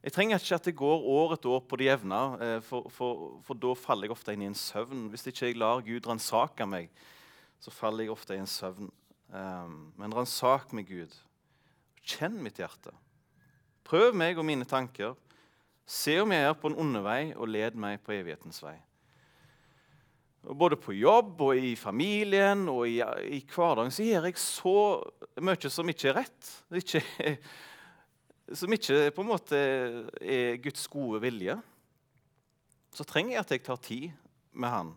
jeg 0.00 0.14
trenger 0.16 0.40
ikke 0.40 0.56
at 0.56 0.64
det 0.64 0.72
går 0.80 1.02
år 1.12 1.34
etter 1.34 1.52
år 1.52 1.64
på 1.68 1.76
det 1.76 1.90
jevne, 1.90 2.18
eh, 2.40 2.58
for, 2.64 2.86
for, 2.88 3.24
for, 3.44 3.58
da 3.60 3.74
faller 3.76 4.08
jeg 4.08 4.14
ofte 4.14 4.32
inn 4.32 4.46
i 4.46 4.48
en 4.48 4.56
søvn. 4.56 5.10
Hvis 5.12 5.26
ikke 5.28 5.50
jeg 5.50 5.58
lar 5.60 5.82
Gud 5.84 6.08
ransake 6.08 6.64
meg, 6.64 6.88
så 7.60 7.72
faller 7.74 8.06
jeg 8.06 8.14
ofte 8.14 8.32
i 8.32 8.40
en 8.40 8.48
søvn. 8.48 8.88
Um, 9.28 9.74
men 10.00 10.14
ransak 10.16 10.72
meg, 10.72 10.88
Gud. 10.88 11.12
Kjenn 12.00 12.40
mitt 12.40 12.56
hjerte. 12.62 12.94
Prøv 13.84 14.16
meg 14.16 14.40
og 14.40 14.48
mine 14.48 14.64
tanker. 14.64 15.18
Se 15.84 16.16
om 16.22 16.32
jeg 16.32 16.48
er 16.48 16.56
på 16.56 16.70
en 16.72 16.80
onde 16.80 17.04
vei, 17.04 17.34
og 17.36 17.52
led 17.52 17.76
meg 17.76 18.00
på 18.06 18.16
evighetens 18.16 18.62
vei. 18.64 18.78
Både 20.40 20.78
på 20.80 20.94
jobb 20.96 21.42
og 21.44 21.58
i 21.60 21.74
familien 21.76 22.64
og 22.72 22.86
i, 22.88 22.96
i 23.36 23.42
hverdagen 23.44 23.92
så 23.92 24.06
gjør 24.06 24.28
jeg 24.30 24.40
så 24.40 24.76
mye 25.44 25.72
som 25.72 25.92
ikke 25.92 26.08
er 26.08 26.16
rett. 26.22 26.52
Ikke, 26.80 27.02
som 28.56 28.72
ikke 28.72 29.10
på 29.14 29.24
en 29.24 29.30
måte 29.30 29.60
er 30.20 30.56
Guds 30.64 30.86
gode 30.90 31.20
vilje. 31.26 31.58
Så 32.96 33.04
trenger 33.06 33.36
jeg 33.36 33.44
at 33.44 33.54
jeg 33.54 33.64
tar 33.68 33.82
tid 33.84 34.08
med 34.50 34.72
han, 34.72 34.94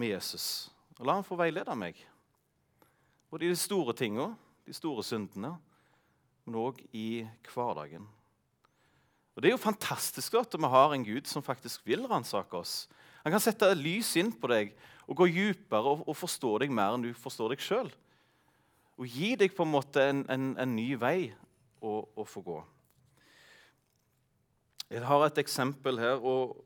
med 0.00 0.14
Jesus, 0.16 0.70
og 0.98 1.06
la 1.06 1.18
han 1.18 1.26
få 1.26 1.38
veilede 1.38 1.76
meg. 1.78 1.98
Både 3.30 3.46
i 3.46 3.52
de 3.52 3.58
store 3.58 3.94
tinga, 3.94 4.32
de 4.66 4.74
store 4.74 5.04
syndene, 5.06 5.52
men 6.48 6.56
òg 6.58 6.80
i 6.96 7.26
hverdagen. 7.52 8.08
Og 9.36 9.42
Det 9.42 9.50
er 9.50 9.54
jo 9.54 9.60
fantastisk 9.62 10.34
at 10.40 10.56
vi 10.58 10.70
har 10.72 10.94
en 10.94 11.04
Gud 11.06 11.28
som 11.30 11.44
faktisk 11.44 11.84
vil 11.86 12.08
ransake 12.10 12.56
oss. 12.58 12.88
Han 13.24 13.34
kan 13.34 13.42
sette 13.42 13.68
lys 13.76 14.14
inn 14.20 14.30
på 14.32 14.50
deg 14.50 14.74
og 15.08 15.16
gå 15.22 15.28
dypere 15.32 15.94
og, 15.94 16.04
og, 16.06 16.16
forstå 16.16 16.54
deg 16.64 16.72
mer 16.74 16.94
enn 16.94 17.06
du 17.06 17.12
forstår 17.16 17.54
deg 17.54 17.64
sjøl. 17.64 17.90
Og 18.98 19.06
gi 19.08 19.34
deg 19.38 19.54
på 19.56 19.64
en 19.64 19.72
måte 19.72 20.04
en, 20.10 20.24
en, 20.30 20.50
en 20.60 20.74
ny 20.74 20.90
vei 21.00 21.30
å, 21.80 22.02
å, 22.18 22.26
få 22.28 22.42
gå. 22.44 22.58
Jeg 24.88 25.04
har 25.04 25.24
et 25.26 25.40
eksempel 25.40 26.00
her, 26.00 26.18
og, 26.18 26.58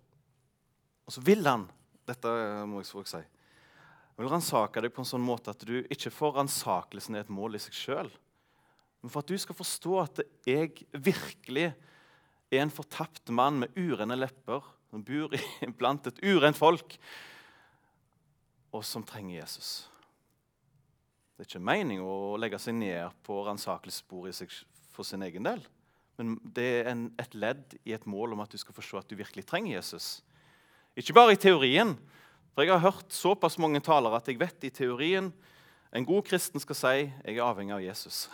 og 1.07 1.15
så 1.15 1.23
vil 1.25 1.47
han 1.49 1.69
Dette 2.03 2.29
må 2.67 2.81
jeg 2.81 2.89
også 2.91 3.05
si. 3.13 3.21
Han 3.23 4.25
vil 4.25 4.33
ransake 4.33 4.83
deg 4.83 4.91
på 4.93 5.05
en 5.05 5.07
sånn 5.07 5.23
måte 5.23 5.53
at 5.55 5.63
du 5.65 5.85
ikke 5.87 6.11
får 6.11 6.35
ransakelsen 6.41 7.15
i 7.15 7.21
et 7.21 7.31
mål 7.31 7.55
i 7.55 7.61
seg 7.63 7.77
sjøl. 7.79 8.11
Men 9.01 9.13
for 9.13 9.23
at 9.23 9.31
du 9.31 9.39
skal 9.39 9.57
forstå 9.57 9.93
at 10.03 10.23
jeg 10.47 10.83
virkelig 10.91 11.69
er 11.71 12.65
en 12.65 12.75
fortapt 12.75 13.31
mann 13.35 13.61
med 13.63 13.79
urene 13.79 14.19
lepper 14.19 14.67
som 14.93 15.05
bor 15.05 15.33
blant 15.81 16.11
et 16.11 16.21
urent 16.21 16.59
folk, 16.59 16.99
og 18.73 18.85
som 18.85 19.05
trenger 19.05 19.39
Jesus. 19.39 19.87
Det 21.33 21.47
er 21.47 21.49
ikke 21.49 21.65
meningen 21.65 22.05
å 22.05 22.37
legge 22.41 22.61
seg 22.61 22.77
ned 22.77 23.17
på 23.25 23.39
ransakelsesbordet 23.47 24.51
for 24.93 25.09
sin 25.09 25.25
egen 25.25 25.49
del. 25.49 25.65
Men 26.21 26.37
det 26.45 26.69
er 26.83 26.91
en, 26.93 27.07
et 27.21 27.33
ledd 27.35 27.73
i 27.89 27.95
et 27.97 28.05
mål 28.09 28.37
om 28.37 28.43
at 28.45 28.53
du 28.53 28.61
skal 28.61 28.77
forstå 28.77 29.01
at 29.01 29.09
du 29.09 29.17
virkelig 29.17 29.47
trenger 29.49 29.79
Jesus. 29.79 30.21
Ikke 30.93 31.17
bare 31.17 31.35
i 31.35 31.41
teorien. 31.41 31.97
For 32.53 32.69
Jeg 32.69 32.75
har 32.75 32.85
hørt 32.85 33.17
såpass 33.17 33.57
mange 33.57 33.81
talere 33.81 34.21
at 34.21 34.29
jeg 34.29 34.41
vet 34.41 34.69
i 34.69 34.71
teorien 34.71 35.33
en 35.93 36.09
god 36.09 36.25
kristen 36.29 36.61
skal 36.61 36.77
si 36.77 36.93
jeg 37.01 37.33
er 37.33 37.45
avhengig 37.45 37.75
av 37.77 37.85
Jesus. 37.85 38.27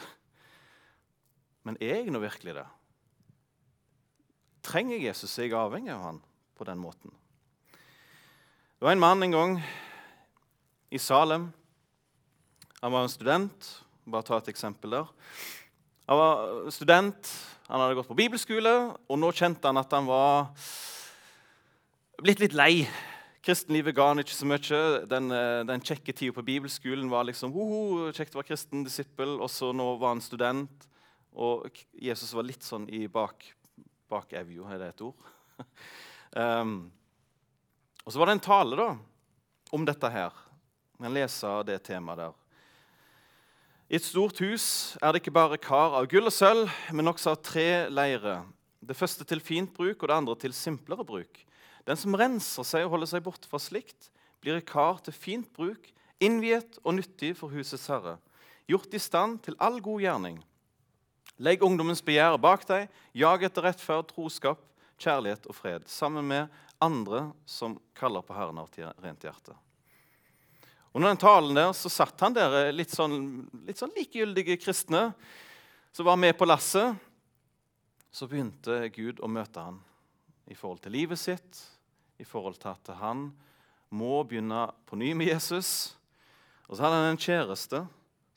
Men 1.67 1.79
er 1.79 2.03
jeg 2.03 2.11
nå 2.11 2.19
virkelig 2.23 2.59
det? 2.59 2.67
Trenger 4.67 4.99
jeg 4.99 5.09
Jesus, 5.09 5.39
er 5.39 5.47
jeg 5.47 5.59
avhengig 5.59 5.95
av 5.95 6.03
han? 6.03 6.21
På 6.59 6.67
den 6.67 6.81
måten. 6.83 7.15
Det 8.79 8.87
var 8.87 8.95
en 8.95 9.03
mann 9.03 9.23
en 9.23 9.35
gang 9.35 9.55
i 10.91 10.99
Salem. 10.99 11.49
Han 12.81 12.93
var 12.93 13.03
en 13.03 13.13
student. 13.13 13.71
Bare 14.09 14.25
ta 14.25 14.39
et 14.39 14.51
eksempel 14.53 14.95
der. 14.95 15.09
Han 16.09 16.17
var 16.17 16.71
student, 16.73 17.31
han 17.69 17.83
hadde 17.83 17.99
gått 17.99 18.09
på 18.09 18.17
bibelskole, 18.17 18.71
og 18.97 19.19
nå 19.21 19.29
kjente 19.37 19.69
han 19.69 19.77
at 19.77 19.93
han 19.93 20.07
var 20.09 20.47
blitt 22.23 22.41
litt 22.41 22.57
lei. 22.57 22.87
Kristenlivet 23.45 23.97
ga 23.97 24.07
han 24.13 24.23
ikke 24.23 24.33
så 24.33 24.49
mye. 24.49 24.81
Den, 25.11 25.29
eh, 25.35 25.67
den 25.69 25.85
kjekke 25.85 26.15
tida 26.17 26.33
på 26.33 26.47
bibelskolen 26.47 27.11
var 27.13 27.29
liksom 27.29 27.53
Hoho, 27.53 28.09
kjekt 28.17 28.33
å 28.33 28.41
være 28.41 28.55
kristen 28.55 28.87
disippel. 28.87 29.37
Og 29.37 29.51
så 29.53 29.75
nå 29.77 29.91
var 30.01 30.15
han 30.15 30.25
student, 30.25 30.89
og 31.37 31.69
Jesus 31.93 32.33
var 32.33 32.49
litt 32.49 32.65
sånn 32.65 32.89
i 32.89 33.05
bak, 33.07 33.45
bak 34.09 34.33
evja, 34.33 34.65
er 34.73 34.79
det 34.81 34.95
et 34.95 35.05
ord? 35.05 35.29
Um, 36.37 36.91
og 38.05 38.13
Så 38.13 38.19
var 38.19 38.27
det 38.27 38.39
en 38.39 38.45
tale 38.49 38.77
da, 38.77 38.91
om 39.73 39.85
dette 39.85 40.09
her. 40.09 40.33
Jeg 40.99 41.05
kan 41.05 41.15
lese 41.15 41.55
det 41.69 41.83
temaet 41.87 42.23
der. 42.23 42.37
I 43.89 43.97
et 43.97 44.05
stort 44.05 44.41
hus 44.45 44.97
er 45.01 45.13
det 45.13 45.23
ikke 45.23 45.33
bare 45.33 45.57
kar 45.61 45.95
av 45.97 46.09
gull 46.11 46.29
og 46.29 46.35
sølv, 46.35 46.69
men 46.93 47.09
også 47.09 47.33
av 47.33 47.43
tre 47.45 47.87
leirer. 47.89 48.43
Det 48.85 48.97
første 48.97 49.25
til 49.25 49.41
fint 49.41 49.71
bruk 49.73 50.03
og 50.03 50.09
det 50.11 50.17
andre 50.17 50.37
til 50.41 50.53
simplere 50.53 51.07
bruk. 51.09 51.41
Den 51.89 51.97
som 51.97 52.17
renser 52.21 52.67
seg 52.69 52.85
og 52.85 52.93
holder 52.97 53.09
seg 53.09 53.25
borte 53.25 53.49
fra 53.49 53.61
slikt, 53.63 54.11
blir 54.45 54.59
et 54.59 54.69
kar 54.69 55.01
til 55.05 55.17
fint 55.17 55.49
bruk, 55.57 55.89
innviet 56.21 56.77
og 56.83 56.99
nyttig 56.99 57.33
for 57.39 57.49
husets 57.55 57.89
herre, 57.89 58.19
gjort 58.69 58.93
i 58.93 59.01
stand 59.01 59.41
til 59.47 59.57
all 59.57 59.81
god 59.81 60.05
gjerning. 60.05 60.37
Legg 61.41 61.63
ungdommens 61.65 62.03
begjær 62.05 62.37
bak 62.43 62.67
deg, 62.69 62.89
jag 63.15 63.45
etter 63.47 63.65
rettferd, 63.69 64.11
troskap, 64.11 64.61
kjærlighet 64.99 65.47
og 65.49 65.57
fred, 65.57 65.87
sammen 65.91 66.27
med 66.29 66.53
andre 66.83 67.29
som 67.47 67.79
kaller 67.99 68.23
på 68.23 68.37
Herren 68.37 68.61
av 68.61 68.71
rent 69.03 69.25
hjerte. 69.25 69.55
Og 70.89 71.01
Under 71.01 71.13
den 71.13 71.21
talen 71.21 71.59
der 71.59 71.73
så 71.77 71.91
satt 71.93 72.21
han 72.25 72.37
der 72.37 72.55
eh, 72.63 72.75
litt 72.75 72.95
sånn, 72.95 73.47
litt 73.67 73.81
sånn 73.81 73.95
likegyldige 73.97 74.59
kristne 74.61 75.11
som 75.93 76.09
var 76.09 76.19
med 76.21 76.37
på 76.39 76.49
lasset. 76.49 76.97
Så 78.11 78.27
begynte 78.27 78.87
Gud 78.95 79.21
å 79.21 79.29
møte 79.31 79.63
han 79.63 79.83
i 80.49 80.57
forhold 80.57 80.81
til 80.83 80.97
livet 80.97 81.21
sitt, 81.21 81.61
i 82.19 82.25
forhold 82.25 82.57
til 82.59 82.73
at 82.73 82.91
han 82.99 83.29
må 83.95 84.23
begynne 84.27 84.69
på 84.89 84.97
ny 84.99 85.13
med 85.17 85.29
Jesus. 85.29 85.95
Og 86.67 86.77
så 86.77 86.85
hadde 86.85 87.01
han 87.03 87.13
en 87.13 87.21
kjæreste 87.21 87.85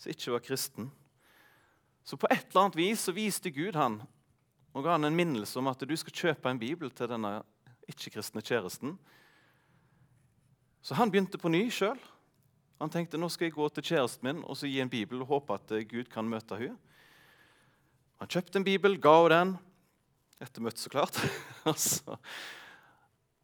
som 0.01 0.11
ikke 0.11 0.35
var 0.35 0.43
kristen. 0.43 0.91
Så 2.03 2.17
på 2.19 2.27
et 2.31 2.49
eller 2.49 2.65
annet 2.65 2.79
vis 2.79 3.05
så 3.05 3.13
viste 3.15 3.53
Gud 3.53 3.77
han 3.79 4.01
og 4.71 4.85
ga 4.85 4.95
han 4.95 5.07
en 5.07 5.17
minnelse 5.17 5.59
om 5.59 5.67
at 5.71 5.83
du 5.83 5.95
skal 5.99 6.15
kjøpe 6.15 6.51
en 6.51 6.59
bibel 6.61 6.91
til 6.95 7.09
denne 7.11 7.41
ikke-kristne 7.91 8.43
kjæresten. 8.45 8.95
Så 10.81 10.95
han 10.97 11.11
begynte 11.11 11.39
på 11.41 11.51
ny 11.51 11.65
sjøl. 11.73 11.99
Han 12.81 12.89
tenkte 12.89 13.19
nå 13.19 13.27
skal 13.29 13.49
jeg 13.49 13.57
gå 13.57 13.67
til 13.69 13.85
kjæresten 13.91 14.25
min 14.25 14.39
og 14.41 14.57
så 14.57 14.69
gi 14.69 14.79
en 14.81 14.89
bibel 14.89 15.21
og 15.21 15.35
håpe 15.35 15.57
at 15.59 15.73
eh, 15.75 15.85
Gud 15.85 16.07
kan 16.09 16.29
møte 16.29 16.57
henne. 16.57 16.79
Han 18.21 18.29
kjøpte 18.29 18.61
en 18.61 18.65
bibel, 18.65 18.97
ga 19.01 19.15
henne 19.17 19.35
den. 19.35 19.51
Etter 20.41 20.63
møtet, 20.65 20.81
så 20.81 20.89
klart. 20.89 21.17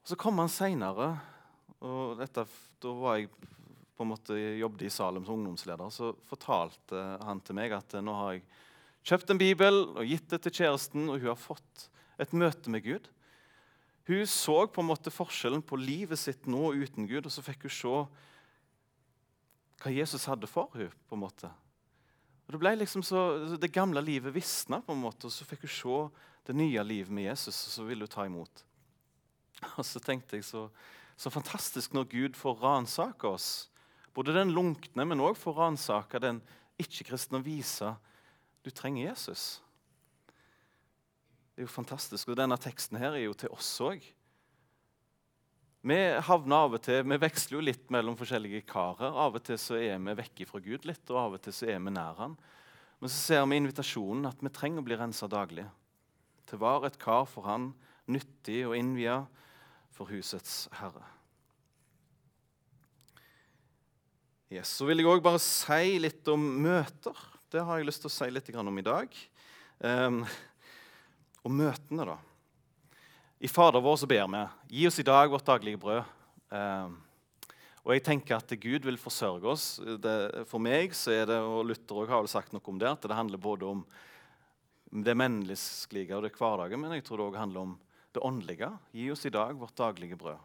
så, 0.08 0.18
kom 0.18 0.40
han 0.42 0.50
seinere, 0.50 1.12
og 1.86 2.16
dette, 2.18 2.46
da 2.82 2.94
var 2.98 3.20
jeg 3.20 3.30
på 3.98 4.06
en 4.06 4.10
måte 4.10 4.38
jobbet 4.38 4.88
i 4.88 4.94
Salem 4.94 5.26
som 5.26 5.38
ungdomsleder. 5.38 5.92
Så 5.94 6.16
fortalte 6.30 7.04
han 7.26 7.42
til 7.46 7.58
meg 7.58 7.76
at 7.78 7.98
eh, 7.98 8.06
nå 8.06 8.16
har 8.18 8.38
jeg 8.38 8.48
kjøpt 9.08 9.32
en 9.32 9.40
bibel 9.40 9.84
og 9.94 10.04
gitt 10.08 10.28
det 10.34 10.42
til 10.44 10.60
kjæresten, 10.62 11.08
og 11.08 11.22
hun 11.22 11.32
har 11.32 11.40
fått 11.40 11.88
et 12.20 12.34
møte 12.36 12.72
med 12.74 12.84
Gud. 12.84 13.08
Hun 14.08 14.24
så 14.28 14.62
på 14.72 14.84
en 14.84 14.90
måte 14.90 15.12
forskjellen 15.12 15.64
på 15.68 15.80
livet 15.80 16.20
sitt 16.20 16.48
nå 16.48 16.74
uten 16.76 17.08
Gud, 17.08 17.28
og 17.28 17.34
så 17.34 17.44
fikk 17.44 17.68
hun 17.68 17.76
se 17.76 17.96
hva 19.78 19.94
Jesus 19.94 20.26
hadde 20.28 20.50
for 20.50 20.72
henne. 20.76 20.92
på 21.08 21.16
en 21.16 21.24
måte. 21.24 21.52
Og 22.48 22.60
Det 22.60 22.78
liksom 22.78 23.04
så, 23.04 23.58
det 23.60 23.72
gamle 23.72 24.02
livet 24.02 24.34
visna, 24.34 24.80
på 24.82 24.94
en 24.94 25.04
måte, 25.04 25.28
og 25.28 25.32
så 25.32 25.46
fikk 25.46 25.68
hun 25.68 25.76
se 25.76 25.98
det 26.48 26.56
nye 26.56 26.84
livet 26.84 27.12
med 27.12 27.28
Jesus, 27.28 27.68
og 27.68 27.72
så 27.72 27.84
ville 27.84 28.08
hun 28.08 28.12
ta 28.12 28.26
imot. 28.26 28.64
Og 29.78 29.86
så 29.86 30.00
tenkte 30.00 30.38
jeg 30.38 30.46
så, 30.46 30.70
så 31.18 31.30
fantastisk 31.30 31.94
når 31.94 32.08
Gud 32.12 32.36
får 32.36 32.60
ransake 32.62 33.28
oss. 33.28 33.70
Både 34.14 34.34
den 34.34 34.54
lunkne, 34.56 35.06
men 35.06 35.20
òg 35.20 35.36
får 35.36 35.58
ransake 35.58 36.20
den 36.24 36.42
ikke-kristne 36.80 37.42
og 37.42 37.46
vise 37.46 37.96
du 38.68 38.76
trenger 38.76 39.08
Jesus. 39.08 39.62
Det 41.56 41.64
er 41.64 41.68
jo 41.70 41.74
fantastisk. 41.74 42.30
Og 42.30 42.38
denne 42.38 42.58
teksten 42.62 43.00
her 43.00 43.16
er 43.16 43.24
jo 43.24 43.36
til 43.38 43.54
oss 43.56 43.72
òg. 43.82 44.04
Vi 45.88 45.98
havner 46.28 46.66
av 46.66 46.76
og 46.76 46.82
til, 46.84 47.06
vi 47.08 47.20
veksler 47.22 47.56
jo 47.56 47.64
litt 47.64 47.92
mellom 47.94 48.18
forskjellige 48.20 48.66
karer. 48.68 49.14
Av 49.14 49.38
og 49.38 49.44
til 49.48 49.60
så 49.62 49.78
er 49.80 50.02
vi 50.04 50.16
vekke 50.20 50.48
fra 50.50 50.60
Gud 50.64 50.88
litt, 50.90 51.06
og 51.14 51.20
av 51.22 51.38
og 51.38 51.44
til 51.46 51.56
så 51.56 51.70
er 51.72 51.80
vi 51.80 51.94
nær 51.96 52.20
han. 52.20 52.36
Men 53.00 53.14
så 53.14 53.20
ser 53.22 53.46
vi 53.48 53.60
invitasjonen 53.62 54.28
at 54.28 54.42
vi 54.44 54.52
trenger 54.52 54.84
å 54.84 54.88
bli 54.88 54.98
rensa 55.00 55.30
daglig. 55.32 55.68
Til 56.50 56.60
var 56.60 56.88
et 56.88 57.00
kar 57.00 57.28
for 57.30 57.48
han, 57.48 57.72
nyttig 58.12 58.66
og 58.68 58.76
innvia 58.76 59.22
for 59.96 60.12
husets 60.12 60.66
herre. 60.82 61.06
Yes, 64.52 64.72
så 64.76 64.88
vil 64.88 65.02
jeg 65.02 65.10
òg 65.12 65.24
bare 65.24 65.42
si 65.44 65.98
litt 66.00 66.28
om 66.32 66.44
møter. 66.64 67.16
Det 67.48 67.62
har 67.64 67.78
jeg 67.80 67.88
lyst 67.88 68.02
til 68.04 68.10
å 68.10 68.12
si 68.12 68.26
litt 68.28 68.50
om 68.60 68.80
i 68.80 68.84
dag. 68.84 69.14
Um, 69.80 70.18
og 71.48 71.54
møtene, 71.56 72.04
da. 72.10 72.18
I 73.40 73.48
Fader 73.48 73.80
vår 73.80 74.02
så 74.02 74.10
ber 74.10 74.26
vi 74.34 74.42
gi 74.76 74.88
oss 74.90 74.98
i 75.00 75.06
dag 75.08 75.32
vårt 75.32 75.48
daglige 75.48 75.80
brød. 75.80 76.10
Um, 76.52 76.98
Og 77.88 77.94
jeg 77.96 78.04
tenker 78.04 78.36
at 78.36 78.52
Gud 78.60 78.84
vil 78.84 79.00
forsørge 79.00 79.48
oss. 79.48 79.80
Det, 79.80 80.44
for 80.52 80.60
meg 80.60 80.92
så 80.92 81.14
er 81.16 81.30
det, 81.30 81.40
og 81.40 81.70
Luther 81.70 82.12
har 82.12 82.20
vel 82.20 82.28
sagt 82.28 82.52
noe 82.52 82.68
om 82.68 82.82
det, 82.84 82.90
at 82.92 83.08
det 83.08 83.16
handler 83.16 83.40
både 83.40 83.64
om 83.64 83.86
det 84.92 85.16
menneskelige 85.16 86.18
og 86.18 86.28
det 86.28 86.36
hverdagen, 86.36 86.84
men 86.84 86.98
jeg 86.98 87.06
tror 87.08 87.22
det 87.22 87.30
også 87.30 87.46
handler 87.46 87.64
om 87.64 87.78
det 88.12 88.26
åndelige. 88.28 88.74
Gi 88.92 89.08
oss 89.16 89.24
i 89.24 89.32
dag 89.32 89.56
vårt 89.56 89.80
daglige 89.80 90.20
brød. 90.20 90.36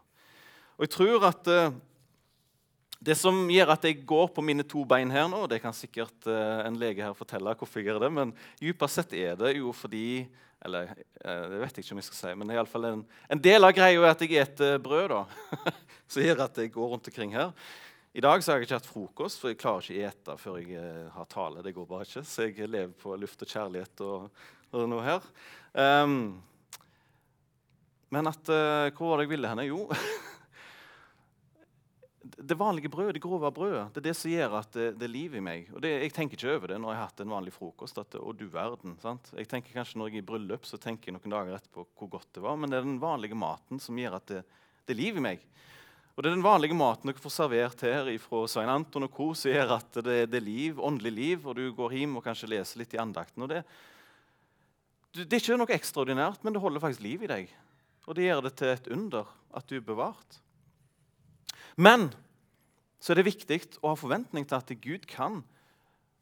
Og 0.79 0.87
jeg 0.87 0.95
tror 0.95 1.27
at 1.33 1.51
uh, 1.51 1.75
det 3.03 3.17
som 3.19 3.39
gjør 3.51 3.75
at 3.75 3.85
jeg 3.87 4.05
går 4.07 4.29
på 4.35 4.45
mine 4.45 4.65
to 4.69 4.85
bein 4.89 5.11
her 5.11 5.27
nå, 5.31 5.45
det 5.51 5.59
kan 5.63 5.75
sikkert 5.75 6.29
uh, 6.31 6.63
en 6.63 6.79
lege 6.79 7.03
her 7.03 7.17
fortelle 7.19 7.55
hvorfor 7.59 7.81
jeg 7.81 7.91
gjør 7.91 8.05
det, 8.05 8.11
men 8.15 8.35
dypest 8.61 9.01
sett 9.01 9.17
er 9.19 9.37
det 9.41 9.57
jo 9.59 9.75
fordi 9.75 10.29
Eller 10.63 10.93
uh, 10.95 11.47
det 11.51 11.59
vet 11.59 11.79
jeg 11.79 11.85
ikke 11.85 11.97
om 11.97 11.99
jeg 12.03 12.07
skal 12.07 12.21
si, 12.21 12.35
men 12.39 12.53
i 12.53 12.59
alle 12.61 12.71
fall 12.71 12.87
en, 12.87 13.01
en 13.27 13.43
del 13.43 13.67
av 13.67 13.75
greia 13.75 13.99
er 13.99 14.13
at 14.13 14.23
jeg 14.23 14.47
spiser 14.47 14.79
brød. 14.79 15.11
da, 15.11 15.25
Som 16.13 16.23
gjør 16.23 16.45
at 16.45 16.61
jeg 16.63 16.71
går 16.71 16.93
rundt 16.93 17.11
omkring 17.11 17.35
her. 17.35 17.51
I 18.15 18.23
dag 18.23 18.45
så 18.45 18.53
har 18.53 18.61
jeg 18.61 18.69
ikke 18.69 18.79
hatt 18.79 18.87
frokost, 18.87 19.41
for 19.41 19.51
jeg 19.51 19.59
klarer 19.59 19.83
ikke 19.83 19.99
å 19.99 20.09
ete 20.13 20.39
før 20.39 20.59
jeg 20.61 21.05
har 21.17 21.29
tale. 21.33 21.65
det 21.65 21.75
går 21.75 21.89
bare 21.89 22.07
ikke, 22.07 22.23
Så 22.23 22.47
jeg 22.47 22.69
lever 22.69 22.93
på 23.03 23.17
luft 23.17 23.43
og 23.43 23.49
kjærlighet 23.49 24.05
og, 24.07 24.43
og 24.77 24.91
noe 24.93 25.07
her. 25.07 25.31
Um, 25.73 26.19
men 28.13 28.29
at, 28.29 28.45
hvor 28.93 29.09
var 29.09 29.19
det 29.19 29.27
jeg 29.27 29.33
ville 29.33 29.49
henne? 29.49 29.67
Jo 29.67 29.89
det 32.23 32.55
vanlige 32.55 32.91
brødet, 32.93 33.17
det 33.17 33.23
grove 33.23 33.51
brødet, 33.55 33.89
det 33.95 34.01
er 34.01 34.07
det 34.09 34.15
som 34.17 34.31
gjør 34.31 34.57
at 34.61 34.75
det, 34.77 34.89
det 34.99 35.07
er 35.09 35.13
liv 35.13 35.35
i 35.35 35.43
meg. 35.43 35.71
Og 35.75 35.83
det, 35.83 35.91
Jeg 36.05 36.13
tenker 36.15 36.39
ikke 36.39 36.55
over 36.55 36.73
det 36.73 36.79
når 36.81 36.93
jeg 36.93 37.01
har 37.01 37.09
hatt 37.09 37.23
en 37.25 37.33
vanlig 37.35 37.55
frokost. 37.55 37.99
At, 37.99 38.15
å 38.15 38.35
du 38.37 38.45
verden, 38.53 38.95
sant? 39.03 39.33
Jeg 39.35 39.49
tenker 39.51 39.75
kanskje 39.75 39.99
Når 39.99 40.11
jeg 40.11 40.21
er 40.21 40.25
i 40.25 40.29
bryllup, 40.31 40.67
så 40.69 40.79
tenker 40.79 41.11
jeg 41.11 41.19
noen 41.19 41.35
dager 41.35 41.57
etterpå 41.59 41.87
hvor 41.99 42.13
godt 42.17 42.29
det 42.37 42.45
var. 42.45 42.59
Men 42.61 42.71
det 42.71 42.79
er 42.79 42.87
den 42.87 43.01
vanlige 43.03 43.39
maten 43.39 43.83
som 43.83 43.99
gjør 43.99 44.19
at 44.21 44.29
det, 44.31 44.43
det 44.87 44.95
er 44.95 45.01
liv 45.01 45.19
i 45.19 45.25
meg. 45.25 45.49
Og 46.13 46.23
det 46.23 46.29
er 46.29 46.37
den 46.37 46.45
vanlige 46.45 46.77
maten 46.77 47.09
dere 47.09 47.25
får 47.25 47.33
servert 47.33 47.83
her 47.87 48.11
fra 48.21 48.43
Svein 48.51 48.71
Anton 48.71 49.09
og 49.09 49.15
co. 49.17 49.31
som 49.35 49.51
gjør 49.51 49.79
at 49.79 49.99
det, 50.05 50.19
det, 50.31 50.39
er 50.39 50.45
liv, 50.45 50.79
åndelig 50.79 51.13
liv, 51.17 51.49
og 51.49 51.57
du 51.57 51.65
går 51.75 51.97
hjem 51.97 52.19
og 52.21 52.27
kanskje 52.27 52.51
leser 52.53 52.83
litt 52.83 52.95
i 52.95 53.01
andakten. 53.01 53.43
og 53.43 53.51
det, 53.51 53.65
det 55.17 55.27
er 55.27 55.41
ikke 55.41 55.59
noe 55.61 55.75
ekstraordinært, 55.75 56.45
men 56.45 56.55
det 56.55 56.63
holder 56.63 56.85
faktisk 56.85 57.05
liv 57.05 57.25
i 57.25 57.33
deg. 57.33 57.53
Og 58.07 58.17
det 58.19 58.29
gjør 58.29 58.45
det 58.45 58.55
til 58.61 58.75
et 58.75 58.91
under 58.93 59.29
at 59.57 59.69
du 59.69 59.79
er 59.79 59.87
bevart. 59.87 60.39
Men 61.77 62.11
så 63.03 63.13
er 63.13 63.21
det 63.21 63.31
viktig 63.31 63.59
å 63.81 63.93
ha 63.93 63.99
forventning 63.99 64.47
til 64.47 64.59
at 64.59 64.75
Gud 64.83 65.07
kan 65.11 65.41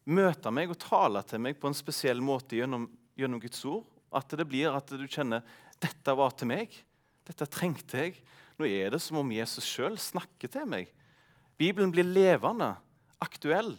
møte 0.09 0.53
meg 0.55 0.73
og 0.73 0.81
tale 0.81 1.23
til 1.29 1.43
meg 1.45 1.59
på 1.61 1.69
en 1.71 1.77
spesiell 1.77 2.23
måte 2.25 2.57
gjennom, 2.59 2.87
gjennom 3.19 3.43
Guds 3.43 3.65
ord. 3.69 3.85
At 4.11 4.33
det 4.35 4.47
blir 4.49 4.73
at 4.75 4.91
du 4.91 5.05
kjenner 5.07 5.45
dette 5.81 6.15
var 6.17 6.33
til 6.37 6.51
meg. 6.51 6.73
Dette 7.29 7.47
trengte 7.51 8.07
jeg. 8.07 8.17
Nå 8.59 8.69
er 8.69 8.93
det 8.93 9.01
som 9.03 9.21
om 9.21 9.33
Jesus 9.33 9.67
sjøl 9.69 9.99
snakker 10.01 10.51
til 10.53 10.67
meg. 10.69 10.91
Bibelen 11.61 11.93
blir 11.93 12.09
levende, 12.09 12.73
aktuell. 13.21 13.75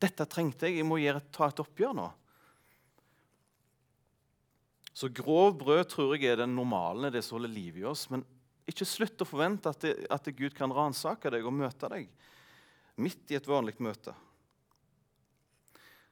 Dette 0.00 0.26
trengte 0.28 0.68
jeg. 0.68 0.80
Jeg 0.80 0.88
må 0.88 1.00
gjøre, 1.00 1.24
ta 1.32 1.48
et 1.48 1.64
oppgjør 1.64 1.96
nå. 1.96 2.10
Så 4.94 5.10
grov 5.10 5.56
brød 5.58 5.88
tror 5.90 6.14
jeg 6.14 6.30
er 6.30 6.44
den 6.44 6.54
normalen, 6.54 7.10
det 7.12 7.24
som 7.26 7.38
holder 7.38 7.50
liv 7.50 7.80
i 7.80 7.86
oss. 7.88 8.06
Men 8.12 8.22
ikke 8.70 8.86
slutt 8.88 9.20
å 9.20 9.28
forvente 9.28 9.70
at, 9.70 9.82
det, 9.84 10.06
at 10.12 10.28
Gud 10.36 10.54
kan 10.56 10.72
ransake 10.72 11.32
deg 11.32 11.44
og 11.44 11.56
møte 11.56 11.90
deg 11.92 12.08
midt 13.00 13.32
i 13.32 13.38
et 13.38 13.48
vanlig 13.50 13.76
møte. 13.82 14.14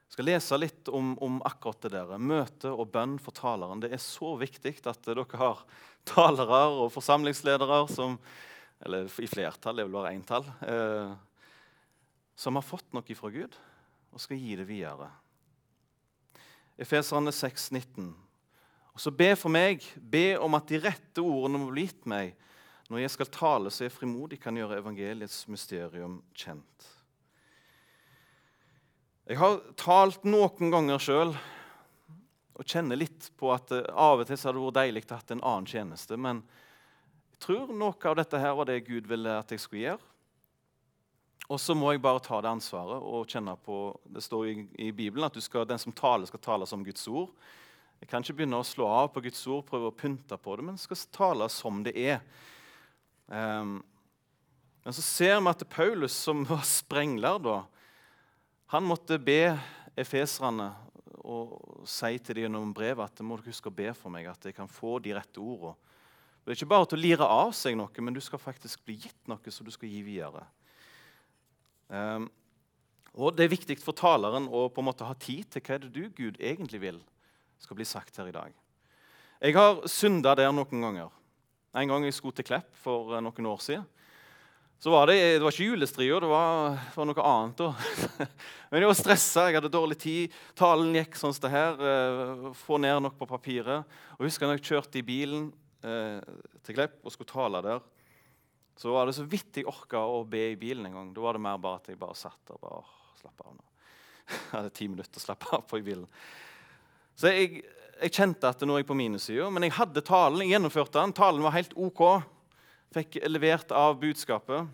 Jeg 0.03 0.17
skal 0.17 0.27
lese 0.27 0.57
litt 0.59 0.89
om, 0.93 1.15
om, 1.25 1.39
akkurat 1.47 1.87
det 1.87 1.93
der. 1.95 2.11
Møte 2.21 2.69
og 2.69 2.91
bønn 2.93 3.15
for 3.17 3.33
taleren. 3.33 3.81
Det 3.81 3.89
er 3.95 4.01
så 4.03 4.35
viktig 4.37 4.75
at 4.85 5.07
dere 5.07 5.25
har 5.39 5.63
talere 6.05 6.65
og 6.83 6.91
forsamlingsledere 6.93 7.85
som 7.91 8.19
Eller 8.83 9.07
i 9.23 9.27
flertall, 9.31 9.77
det 9.77 9.85
vil 9.85 9.95
være 9.95 10.11
entall. 10.11 10.43
Eh, 10.67 11.11
som 12.35 12.57
har 12.59 12.65
fått 12.67 12.89
noe 12.91 13.15
fra 13.15 13.29
Gud 13.31 13.55
og 14.11 14.19
skal 14.19 14.37
gi 14.37 14.57
det 14.59 14.65
videre. 14.67 15.07
Efeserne 16.77 17.31
6, 17.31 17.71
19. 17.71 18.09
Og 18.93 19.01
så 19.01 19.13
be 19.15 19.31
for 19.39 19.53
meg, 19.53 19.85
be 19.97 20.35
om 20.35 20.57
at 20.57 20.67
de 20.69 20.81
rette 20.83 21.23
ordene 21.23 21.61
må 21.61 21.71
bli 21.71 21.87
gitt 21.87 22.03
meg, 22.09 22.35
når 22.93 23.01
jeg 23.01 23.13
skal 23.15 23.29
tale, 23.33 23.71
så 23.73 23.87
jeg 23.87 23.95
frimodig 23.95 24.37
kan 24.43 24.57
gjøre 24.57 24.77
evangeliets 24.77 25.47
mysterium 25.49 26.19
kjent. 26.37 26.89
Jeg 29.25 29.39
har 29.39 29.57
talt 29.79 30.27
noen 30.27 30.69
ganger 30.69 31.01
sjøl 31.01 31.31
og 32.53 32.69
kjenner 32.69 32.99
litt 32.99 33.31
på 33.39 33.49
at 33.49 33.71
eh, 33.73 33.87
av 33.89 34.21
og 34.21 34.27
til 34.29 34.37
hadde 34.37 34.59
det 34.59 34.65
vært 34.67 34.77
deilig 34.77 35.03
å 35.07 35.15
ha 35.15 35.23
en 35.23 35.41
annen 35.41 35.69
tjeneste. 35.71 36.19
Men 36.21 36.43
jeg 37.31 37.41
tror 37.47 37.73
noe 37.73 38.11
av 38.11 38.19
dette 38.19 38.43
her 38.43 38.53
var 38.59 38.69
det 38.69 38.83
Gud 38.85 39.09
ville 39.09 39.39
at 39.39 39.55
jeg 39.55 39.63
skulle 39.63 39.87
gjøre. 39.87 40.09
Og 41.49 41.59
så 41.59 41.73
må 41.75 41.91
jeg 41.91 42.03
bare 42.03 42.21
ta 42.23 42.43
det 42.43 42.51
ansvaret 42.53 43.01
og 43.03 43.25
kjenne 43.27 43.57
på 43.65 43.81
Det 44.05 44.21
står 44.23 44.47
i, 44.47 44.55
i 44.85 44.91
Bibelen 44.95 45.25
at 45.25 45.39
skal, 45.43 45.65
den 45.67 45.81
som 45.81 45.95
taler, 45.97 46.29
skal 46.29 46.45
tale 46.45 46.69
som 46.69 46.85
Guds 46.85 47.07
ord. 47.09 47.33
Jeg 48.03 48.11
kan 48.11 48.21
ikke 48.21 48.37
begynne 48.43 48.61
å 48.61 48.67
slå 48.67 48.85
av 48.91 49.09
på 49.15 49.23
Guds 49.25 49.41
ord, 49.47 49.65
prøve 49.65 49.89
å 49.89 49.95
pynte 49.95 50.37
på 50.37 50.55
det, 50.59 50.67
men 50.67 50.77
skal 50.79 50.99
tale 51.15 51.49
som 51.49 51.81
det 51.83 51.95
er. 51.97 52.21
Um, 53.27 53.77
men 54.83 54.95
så 54.95 55.03
ser 55.05 55.39
vi 55.39 55.51
at 55.51 55.63
Paulus, 55.71 56.15
som 56.15 56.43
var 56.47 56.65
sprengler 56.67 57.39
da, 57.43 57.61
han 58.73 58.85
måtte 58.87 59.19
be 59.21 59.53
efeserne 59.99 60.71
og 61.23 61.85
si 61.87 62.17
til 62.19 62.35
dem 62.35 62.47
gjennom 62.47 62.73
brevet 62.75 63.05
at 63.05 63.23
må 63.23 63.37
huske 63.45 63.71
å 63.71 63.75
be 63.75 63.93
for 63.95 64.11
meg, 64.11 64.27
at 64.27 64.49
jeg 64.49 64.55
kan 64.57 64.67
få 64.67 64.97
de 65.03 65.13
rette 65.15 65.39
ordene. 65.39 65.77
Det 66.43 66.51
er 66.51 66.57
ikke 66.57 66.73
bare 66.73 66.87
til 66.91 66.99
å 66.99 67.03
lire 67.05 67.27
av 67.31 67.53
seg 67.55 67.77
noe, 67.79 68.03
men 68.03 68.15
du 68.15 68.19
skal 68.19 68.41
faktisk 68.41 68.81
bli 68.83 68.97
gitt 69.05 69.29
noe 69.31 69.53
som 69.53 69.63
du 69.63 69.71
skal 69.71 69.87
gi 69.87 70.01
videre. 70.03 70.43
Um, 71.87 72.27
og 73.13 73.37
Det 73.37 73.45
er 73.45 73.53
viktig 73.53 73.77
for 73.79 73.95
taleren 73.95 74.49
å 74.49 74.65
på 74.73 74.81
en 74.81 74.89
måte 74.89 75.07
ha 75.07 75.15
tid 75.15 75.47
til 75.53 75.63
hva 75.63 75.77
er 75.77 75.85
det 75.85 75.93
du, 75.95 76.03
Gud, 76.17 76.41
egentlig 76.41 76.81
vil 76.83 76.99
skal 77.63 77.79
bli 77.79 77.87
sagt 77.87 78.17
her 78.19 78.27
i 78.27 78.35
dag. 78.35 78.51
Jeg 79.39 79.55
har 79.55 79.79
synda 79.87 80.33
der 80.35 80.51
noen 80.51 80.83
ganger. 80.83 81.11
En 81.73 81.89
gang 81.89 82.03
jeg 82.05 82.13
skulle 82.13 82.35
til 82.37 82.45
Klepp 82.45 82.69
for 82.83 83.15
eh, 83.15 83.21
noen 83.23 83.49
år 83.49 83.61
siden. 83.65 83.85
Så 84.83 84.91
var 84.91 85.07
det, 85.07 85.15
det 85.37 85.45
var 85.45 85.55
ikke 85.55 85.69
julestria, 85.69 86.17
det 86.19 86.27
var, 86.27 86.75
var 86.91 87.07
noe 87.07 87.23
annet. 87.23 87.61
Men 88.69 88.83
jeg 88.83 88.89
var 88.89 88.97
stressa, 88.99 89.45
jeg 89.47 89.55
hadde 89.57 89.71
dårlig 89.71 89.95
tid. 90.01 90.35
Talen 90.59 90.91
gikk 90.97 91.15
sånn 91.15 91.33
som 91.33 91.45
det 91.45 91.53
her. 91.53 91.79
Eh, 91.79 92.43
få 92.59 92.77
ned 92.83 92.99
nok 93.05 93.15
på 93.21 93.29
papiret. 93.29 93.95
Og 94.17 94.27
husker 94.27 94.49
når 94.49 94.59
jeg 94.59 94.67
kjørte 94.67 94.99
i 94.99 95.05
bilen 95.07 95.47
eh, 95.87 96.19
til 96.67 96.77
Klepp 96.77 96.99
og 97.01 97.15
skulle 97.15 97.31
tale 97.31 97.63
der, 97.63 97.81
så 98.77 98.93
var 98.93 99.07
det 99.07 99.15
så 99.17 99.25
vidt 99.29 99.61
jeg 99.61 99.69
orka 99.69 100.01
å 100.03 100.21
be 100.27 100.49
i 100.51 100.59
bilen 100.59 100.89
en 100.89 100.99
gang. 100.99 101.13
Da 101.15 101.25
var 101.25 101.39
det 101.39 101.45
mer 101.45 101.61
bare 101.63 101.79
at 101.79 101.89
jeg 101.89 102.01
bare 102.01 102.19
satt 102.19 102.41
der. 102.51 102.59
bare, 102.61 102.83
slappa 103.21 103.21
slapp 103.23 103.47
av 103.47 103.55
nå. 103.55 103.69
Jeg 104.33 104.51
hadde 104.53 104.75
ti 104.77 104.85
minutter 104.87 105.19
å 105.19 105.23
slappe 105.23 105.55
av 105.57 105.65
på 105.67 105.79
i 105.81 105.83
bilen. 105.85 106.05
Så 107.19 107.31
jeg, 107.33 107.63
jeg 108.03 108.13
kjente 108.17 108.49
at 108.51 108.63
nå 108.67 108.75
er 108.75 108.83
jeg 108.83 108.89
på 108.89 108.97
minussida, 108.99 109.47
men 109.53 109.63
jeg 109.63 109.75
hadde 109.77 110.03
talen. 110.05 110.43
Jeg 110.43 110.57
gjennomførte 110.57 110.99
den. 110.99 111.13
Talen 111.15 111.45
var 111.45 111.55
helt 111.55 111.71
OK. 111.79 112.01
Fikk 112.93 113.21
levert 113.29 113.71
av 113.75 113.95
budskapet. 114.01 114.67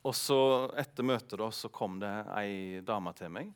Og 0.00 0.16
så 0.16 0.40
etter 0.80 1.04
møtet 1.04 1.38
da, 1.40 1.48
så 1.52 1.68
kom 1.72 1.98
det 2.00 2.12
ei 2.36 2.80
dame 2.84 3.12
til 3.16 3.32
meg. 3.32 3.50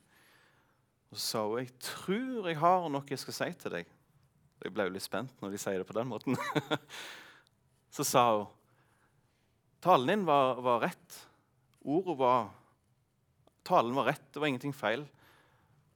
Og 1.13 1.21
så 1.21 1.25
sa 1.25 1.45
hun 1.47 1.61
jeg 1.63 1.71
tror 1.85 2.49
jeg 2.51 2.61
har 2.61 2.89
noe 2.93 3.13
jeg 3.13 3.23
skal 3.23 3.39
si 3.39 3.51
til 3.61 3.77
deg. 3.79 3.95
Jeg 4.65 4.73
ble 4.73 4.89
jo 4.89 4.95
litt 4.95 5.05
spent 5.05 5.41
når 5.45 5.53
de 5.53 5.61
sier 5.61 5.81
det 5.81 5.89
på 5.89 5.97
den 5.97 6.09
måten. 6.09 6.37
så 7.97 8.07
sa 8.07 8.27
hun 8.33 8.53
talen 9.85 10.09
din 10.09 10.29
var, 10.29 10.61
var 10.65 10.87
rett. 10.87 11.19
Ordet 11.85 12.17
var 12.17 12.53
Talen 13.65 13.95
var 13.97 14.05
rett, 14.05 14.27
det 14.33 14.41
var 14.41 14.51
ingenting 14.51 14.75
feil. 14.77 15.07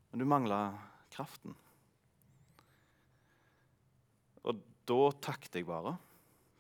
Men 0.09 0.23
du 0.23 0.25
mangla 0.25 0.71
kraften. 1.13 1.53
Da 4.57 5.01
takket 5.21 5.59
jeg 5.61 5.67
bare. 5.69 5.97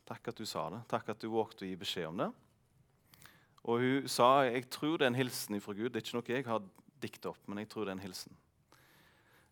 Takk 0.08 0.30
at 0.32 0.40
du 0.40 0.46
sa 0.48 0.66
det. 0.72 0.82
Takk 0.90 1.10
at 1.12 1.22
du 1.22 1.30
vågte 1.32 1.64
å 1.64 1.68
gi 1.68 1.76
beskjed 1.78 2.10
om 2.10 2.20
det. 2.22 2.28
Og 3.68 3.82
hun 3.82 4.08
sa 4.10 4.46
jeg 4.46 4.68
tror 4.72 4.98
det 4.98 5.08
er 5.08 5.12
en 5.12 5.18
hilsen 5.18 5.60
fra 5.60 5.74
Gud. 5.76 5.90
Det 5.92 6.00
er 6.00 6.06
ikke 6.06 6.18
noe 6.18 6.36
jeg 6.36 6.46
har 6.48 6.68
dikta 7.02 7.32
opp, 7.32 7.42
men 7.46 7.62
jeg 7.62 7.70
tror 7.72 7.86
det 7.86 7.92
er 7.92 7.98
en 7.98 8.06
hilsen. 8.06 8.38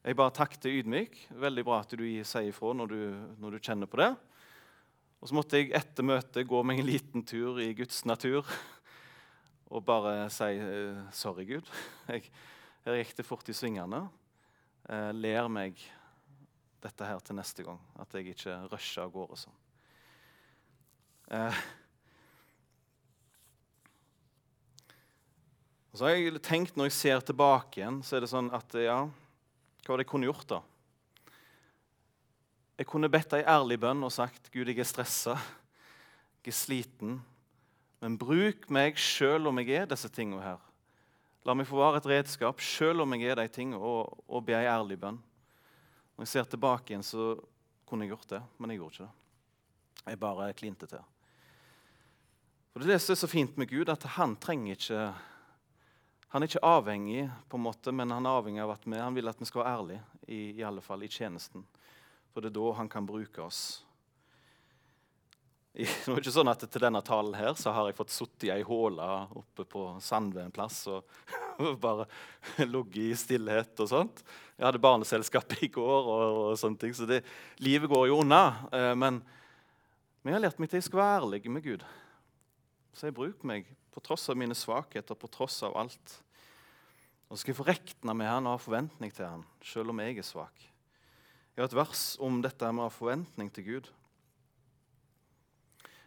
Jeg 0.07 0.17
bare 0.19 0.35
takket 0.35 0.69
ydmyk. 0.71 1.19
Veldig 1.35 1.65
bra 1.67 1.81
at 1.83 1.93
du 1.99 2.05
sier 2.07 2.49
ifra 2.49 2.73
når 2.79 2.93
du, 2.93 3.01
når 3.43 3.57
du 3.57 3.65
kjenner 3.67 3.91
på 3.91 3.99
det. 4.01 4.13
Og 5.19 5.31
så 5.31 5.37
måtte 5.37 5.59
jeg 5.59 5.73
etter 5.75 6.07
møtet 6.07 6.47
gå 6.49 6.61
meg 6.63 6.81
en 6.81 6.87
liten 6.87 7.25
tur 7.27 7.59
i 7.59 7.73
Guds 7.75 8.05
natur 8.07 8.47
og 9.75 9.83
bare 9.85 10.29
si 10.31 10.53
eh, 10.63 11.01
sorry, 11.17 11.47
Gud. 11.49 11.67
Jeg, 12.13 12.29
her 12.87 13.01
gikk 13.01 13.17
det 13.19 13.27
fort 13.27 13.49
i 13.51 13.57
svingene. 13.57 14.05
Eh, 14.87 15.11
ler 15.17 15.49
meg 15.51 15.81
dette 16.85 17.09
her 17.09 17.23
til 17.25 17.39
neste 17.39 17.65
gang. 17.67 17.81
At 18.01 18.13
jeg 18.15 18.35
ikke 18.35 18.59
rusher 18.73 19.07
av 19.07 19.13
gårde 19.15 19.39
sånn. 19.41 19.59
Eh. 21.37 21.61
Og 25.91 25.99
så 25.99 26.07
har 26.07 26.15
jeg 26.15 26.41
tenkt 26.45 26.77
Når 26.77 26.91
jeg 26.91 26.95
ser 26.95 27.23
tilbake 27.27 27.81
igjen, 27.81 28.03
så 28.05 28.19
er 28.19 28.25
det 28.27 28.31
sånn 28.31 28.51
at 28.55 28.75
ja, 28.79 28.99
hva 29.07 29.95
var 29.95 30.01
det 30.01 30.05
jeg 30.05 30.13
kunne 30.13 30.29
gjort, 30.29 30.49
da? 30.51 30.61
Jeg 32.77 32.89
kunne 32.91 33.09
bedt 33.09 33.33
ei 33.33 33.47
ærlig 33.49 33.79
bønn 33.81 34.05
og 34.05 34.13
sagt 34.13 34.51
Gud, 34.53 34.69
jeg 34.69 34.83
er 34.83 34.89
stressa, 34.89 35.39
jeg 36.45 36.53
er 36.53 36.57
sliten, 36.59 37.23
Men 38.01 38.19
bruk 38.21 38.67
meg 38.69 38.99
sjøl 39.01 39.49
om 39.49 39.57
jeg 39.63 39.71
er 39.73 39.87
disse 39.89 40.11
tingene 40.13 40.43
her. 40.45 40.59
La 41.49 41.55
meg 41.57 41.65
få 41.65 41.79
være 41.81 42.03
et 42.03 42.09
redskap 42.11 42.61
sjøl 42.61 43.01
om 43.01 43.15
jeg 43.17 43.31
er 43.33 43.41
de 43.41 43.49
tingene, 43.49 43.81
og, 43.81 44.21
og 44.29 44.45
be 44.45 44.53
ei 44.53 44.69
ærlig 44.69 44.99
bønn. 45.01 45.17
Når 46.17 46.25
jeg 46.25 46.33
ser 46.33 46.49
tilbake 46.49 46.93
igjen, 46.93 47.05
så 47.05 47.35
kunne 47.87 48.07
jeg 48.07 48.15
gjort 48.15 48.31
det, 48.33 48.43
men 48.57 48.73
jeg 48.73 48.81
gjorde 48.81 48.95
ikke 48.97 49.07
det. 49.07 50.03
Jeg 50.07 50.21
bare 50.23 50.53
klinte 50.57 50.89
til. 50.89 51.03
Og 52.73 52.81
Det 52.81 52.87
er 52.87 52.93
det 52.93 53.03
som 53.03 53.13
er 53.13 53.21
så 53.21 53.29
fint 53.29 53.57
med 53.57 53.69
Gud, 53.69 53.89
at 53.89 54.03
han 54.17 54.37
trenger 54.37 54.77
ikke 54.77 55.15
Han 56.29 56.43
er 56.43 56.51
ikke 56.51 56.67
avhengig, 56.67 57.31
på 57.49 57.57
en 57.57 57.63
måte, 57.63 57.93
men 57.93 58.11
han 58.11 58.27
er 58.27 58.37
avhengig 58.37 58.61
av 58.61 58.71
at 58.75 58.83
vi, 58.85 58.97
han 58.99 59.15
vil 59.15 59.29
at 59.31 59.39
vi 59.41 59.47
skal 59.47 59.63
være 59.63 59.75
ærlige, 59.79 60.03
i, 60.27 60.41
i 60.59 60.63
alle 60.67 60.83
fall 60.83 61.05
i 61.07 61.09
tjenesten. 61.09 61.63
For 62.35 62.43
det 62.43 62.51
er 62.51 62.57
da 62.59 62.73
han 62.77 62.89
kan 62.93 63.07
bruke 63.07 63.41
oss. 63.47 63.61
Er 65.77 65.87
det 65.87 66.19
ikke 66.19 66.35
sånn 66.35 66.51
at 66.51 66.67
Til 66.67 66.83
denne 66.83 67.01
talen 67.05 67.37
her 67.39 67.55
så 67.57 67.73
har 67.73 67.87
jeg 67.89 67.97
fått 67.97 68.13
sittet 68.13 68.49
i 68.49 68.53
ei 68.53 68.63
håle 68.67 69.07
oppe 69.39 69.65
på 69.69 69.87
Sandve 70.03 70.49
plass 70.51 70.83
og 70.93 71.07
bare 71.83 72.07
ligget 72.75 72.99
i 73.05 73.17
stillhet 73.19 73.83
og 73.85 73.91
sånt. 73.91 74.23
Jeg 74.57 74.67
hadde 74.69 74.83
barneselskap 74.83 75.57
i 75.61 75.71
går, 75.73 76.11
og, 76.13 76.43
og 76.51 76.61
sånne 76.61 76.81
ting, 76.81 76.95
så 76.97 77.09
det, 77.09 77.23
livet 77.63 77.91
går 77.93 78.07
jo 78.11 78.21
unna. 78.23 78.43
Eh, 78.73 78.93
men, 78.99 79.21
men 80.23 80.33
jeg 80.33 80.39
har 80.39 80.47
lært 80.47 80.63
meg 80.63 80.73
til 80.73 80.81
jeg 80.81 80.89
skal 80.89 81.03
være 81.03 81.19
ærlig 81.21 81.43
med 81.53 81.67
Gud. 81.67 81.85
Så 82.97 83.09
jeg 83.09 83.17
bruker 83.17 83.49
meg 83.49 83.69
på 83.93 84.01
tross 84.05 84.29
av 84.33 84.39
mine 84.41 84.57
svakheter, 84.57 85.17
på 85.17 85.29
tross 85.33 85.59
av 85.67 85.77
alt. 85.81 86.17
Og 87.27 87.35
så 87.35 87.43
skal 87.43 87.53
jeg 87.53 87.59
få 87.59 87.69
rekne 87.69 88.15
med 88.17 88.31
han 88.31 88.47
og 88.47 88.57
ha 88.57 88.63
forventning 88.63 89.13
til 89.13 89.27
han, 89.27 89.45
selv 89.65 89.93
om 89.93 90.01
jeg 90.05 90.21
er 90.21 90.27
svak. 90.27 90.67
Jeg 91.57 91.65
har 91.65 91.71
et 91.71 91.79
vers 91.79 92.05
om 92.23 92.43
dette 92.45 92.69
med 92.71 92.85
å 92.85 92.89
ha 92.91 92.93
forventning 92.93 93.49
til 93.53 93.67
Gud. 93.67 93.91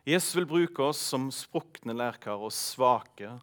Jesus 0.07 0.31
vil 0.38 0.47
bruke 0.49 0.85
oss 0.89 1.01
som 1.12 1.27
sprukne 1.33 1.93
lærkar 1.97 2.41
og 2.41 2.53
svake. 2.55 3.35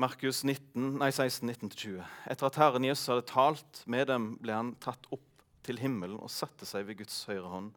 Markus 0.00 0.40
16, 0.40 0.96
19-20. 0.96 2.00
Etter 2.30 2.48
at 2.48 2.56
Herren 2.56 2.86
Jesus 2.88 3.10
hadde 3.12 3.26
talt 3.28 3.82
med 3.90 4.08
dem, 4.08 4.30
ble 4.40 4.54
han 4.56 4.72
tatt 4.80 5.04
opp 5.12 5.44
til 5.66 5.80
himmelen 5.82 6.16
og 6.16 6.32
satte 6.32 6.64
seg 6.68 6.86
ved 6.88 7.02
Guds 7.02 7.18
høyre 7.28 7.50
hånd. 7.52 7.74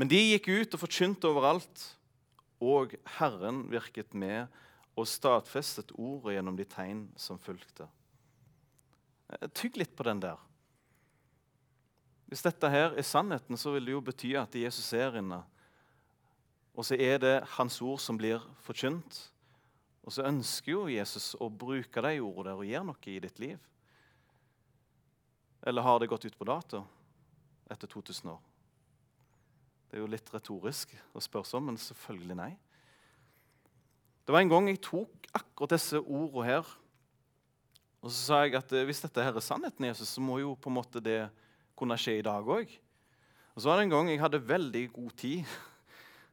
Men 0.00 0.08
de 0.08 0.20
gikk 0.22 0.48
ut 0.48 0.76
og 0.76 0.82
forkynte 0.86 1.28
overalt, 1.28 1.84
og 2.64 2.96
Herren 3.18 3.66
virket 3.72 4.16
med 4.16 4.48
og 4.96 5.08
stadfestet 5.08 5.92
ordet 6.00 6.38
gjennom 6.38 6.56
de 6.56 6.66
tegn 6.68 7.04
som 7.20 7.40
fulgte. 7.40 7.86
Eh, 9.28 9.48
tygg 9.52 9.76
litt 9.80 9.92
på 9.96 10.08
den 10.08 10.20
der. 10.24 10.40
Hvis 12.30 12.44
dette 12.46 12.72
her 12.72 12.94
er 12.96 13.06
sannheten, 13.06 13.60
så 13.60 13.74
vil 13.74 13.88
det 13.88 13.96
jo 13.98 14.04
bety 14.08 14.36
at 14.38 14.56
Jesus 14.56 14.92
er 14.96 15.20
inne 15.20 15.42
og 16.80 16.86
så 16.86 16.96
er 16.96 17.18
det 17.20 17.34
hans 17.58 17.80
ord 17.82 17.98
som 18.00 18.18
blir 18.18 18.42
forkynt. 18.64 19.18
Og 20.10 20.14
så 20.16 20.24
ønsker 20.26 20.72
jo 20.72 20.88
Jesus 20.90 21.36
å 21.38 21.46
bruke 21.46 22.02
de 22.02 22.16
ordene 22.18 22.48
der 22.48 22.58
og 22.58 22.66
gjøre 22.66 22.86
noe 22.88 23.12
i 23.12 23.20
ditt 23.22 23.36
liv. 23.38 23.60
Eller 25.62 25.86
har 25.86 26.00
det 26.02 26.08
gått 26.10 26.26
ut 26.26 26.34
på 26.34 26.48
dato 26.48 26.80
etter 27.70 27.86
2000 27.86 28.32
år? 28.32 28.40
Det 29.86 29.94
er 29.94 30.02
jo 30.02 30.08
litt 30.10 30.32
retorisk 30.34 30.96
å 31.14 31.22
spørre 31.22 31.46
sånn, 31.46 31.68
men 31.68 31.78
selvfølgelig 31.78 32.38
nei. 32.40 32.50
Det 34.26 34.34
var 34.34 34.42
en 34.42 34.50
gang 34.50 34.72
jeg 34.72 34.82
tok 34.82 35.30
akkurat 35.30 35.76
disse 35.76 36.02
ordene 36.02 36.48
her, 36.48 36.74
og 38.02 38.10
så 38.10 38.18
sa 38.18 38.42
jeg 38.42 38.58
at 38.58 38.74
eh, 38.74 38.88
hvis 38.90 39.04
dette 39.06 39.22
her 39.22 39.38
er 39.38 39.46
sannheten, 39.46 39.86
Jesus, 39.92 40.10
så 40.10 40.26
må 40.26 40.40
jo 40.42 40.56
på 40.58 40.72
en 40.72 40.78
måte 40.80 41.04
det 41.04 41.20
kunne 41.78 41.94
skje 42.02 42.18
i 42.18 42.26
dag 42.26 42.42
òg. 42.42 42.66
Og 43.54 43.62
så 43.62 43.70
var 43.70 43.78
det 43.78 43.86
en 43.86 43.94
gang 43.94 44.10
jeg 44.10 44.24
hadde 44.26 44.42
veldig 44.42 44.88
god 44.90 45.18
tid 45.22 45.58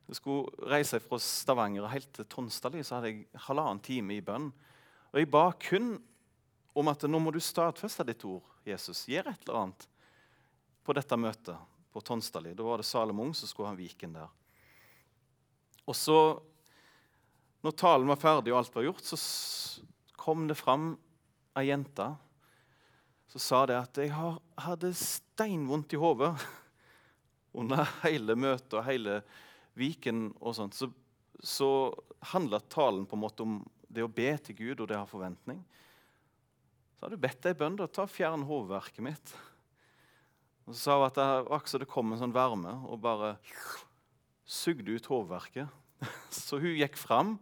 jeg 0.08 0.20
skulle 0.22 0.70
reise 0.72 1.00
fra 1.04 1.20
Stavanger 1.20 1.84
og 1.84 1.92
helt 1.92 2.10
til 2.16 2.28
Tonstadli, 2.32 2.84
så 2.86 2.98
hadde 2.98 3.12
jeg 3.12 3.42
halvannen 3.48 3.82
time 3.84 4.16
i 4.16 4.24
bønn. 4.24 4.50
Og 5.12 5.20
jeg 5.20 5.30
ba 5.32 5.50
kun 5.60 5.96
om 6.78 6.92
at 6.92 7.04
nå 7.10 7.20
må 7.20 7.34
du 7.34 7.42
stadfeste 7.44 8.06
ditt 8.08 8.24
ord, 8.28 8.46
Jesus. 8.68 9.06
Gjør 9.10 9.32
et 9.34 9.48
eller 9.48 9.60
annet 9.64 9.88
på 10.88 10.96
dette 10.96 11.20
møtet 11.20 11.74
på 11.92 12.04
Tonstadli. 12.06 12.54
Da 12.56 12.64
var 12.64 12.80
det 12.80 12.88
Salomon 12.88 13.34
som 13.36 13.52
skulle 13.52 13.72
ha 13.72 13.78
Viken 13.78 14.16
der. 14.16 14.32
Og 15.88 15.96
så, 15.96 16.20
når 17.64 17.76
talen 17.80 18.12
var 18.12 18.22
ferdig 18.22 18.54
og 18.54 18.62
alt 18.62 18.76
var 18.76 18.88
gjort, 18.88 19.04
så 19.08 19.20
kom 20.20 20.48
det 20.48 20.60
fram 20.60 20.94
ei 21.58 21.70
jente 21.70 22.12
så 23.28 23.40
sa 23.40 23.66
det 23.68 23.76
at 23.76 24.00
jeg 24.00 24.14
hadde 24.64 24.94
steinvondt 24.96 25.94
i 25.94 26.00
hodet 26.00 26.32
under 27.60 27.90
hele 28.06 28.38
møtet 28.40 28.78
og 28.80 28.86
hele 28.88 29.20
Viken 29.78 30.30
og 30.40 30.56
sånt, 30.58 30.78
så, 30.78 30.90
så 31.40 31.70
handler 32.34 32.66
talen 32.72 33.06
på 33.08 33.18
en 33.18 33.24
måte 33.24 33.46
om 33.46 33.60
det 33.88 34.04
å 34.04 34.12
be 34.12 34.32
til 34.44 34.58
Gud 34.58 34.82
og 34.82 34.90
det 34.90 34.98
å 34.98 35.04
ha 35.04 35.10
forventning. 35.10 35.62
Så 36.98 37.06
har 37.06 37.14
du 37.14 37.22
bedt 37.22 37.46
ei 37.46 37.54
bønn. 37.58 37.78
da, 37.78 37.88
Ta 37.88 38.08
Fjern 38.10 38.48
hovedverket 38.50 39.04
mitt. 39.06 39.36
Og 40.66 40.74
Så 40.74 40.80
sa 40.82 40.98
hun 40.98 41.08
at 41.08 41.20
det, 41.20 41.28
akkurat 41.54 41.84
det 41.84 41.92
kom 41.92 42.12
en 42.12 42.22
sånn 42.22 42.36
varme 42.36 42.74
og 42.90 43.00
bare 43.04 43.36
sugde 44.48 44.98
ut 44.98 45.12
hovedverket. 45.12 45.70
Så 46.34 46.60
hun 46.62 46.76
gikk 46.78 46.98
fram, 47.00 47.38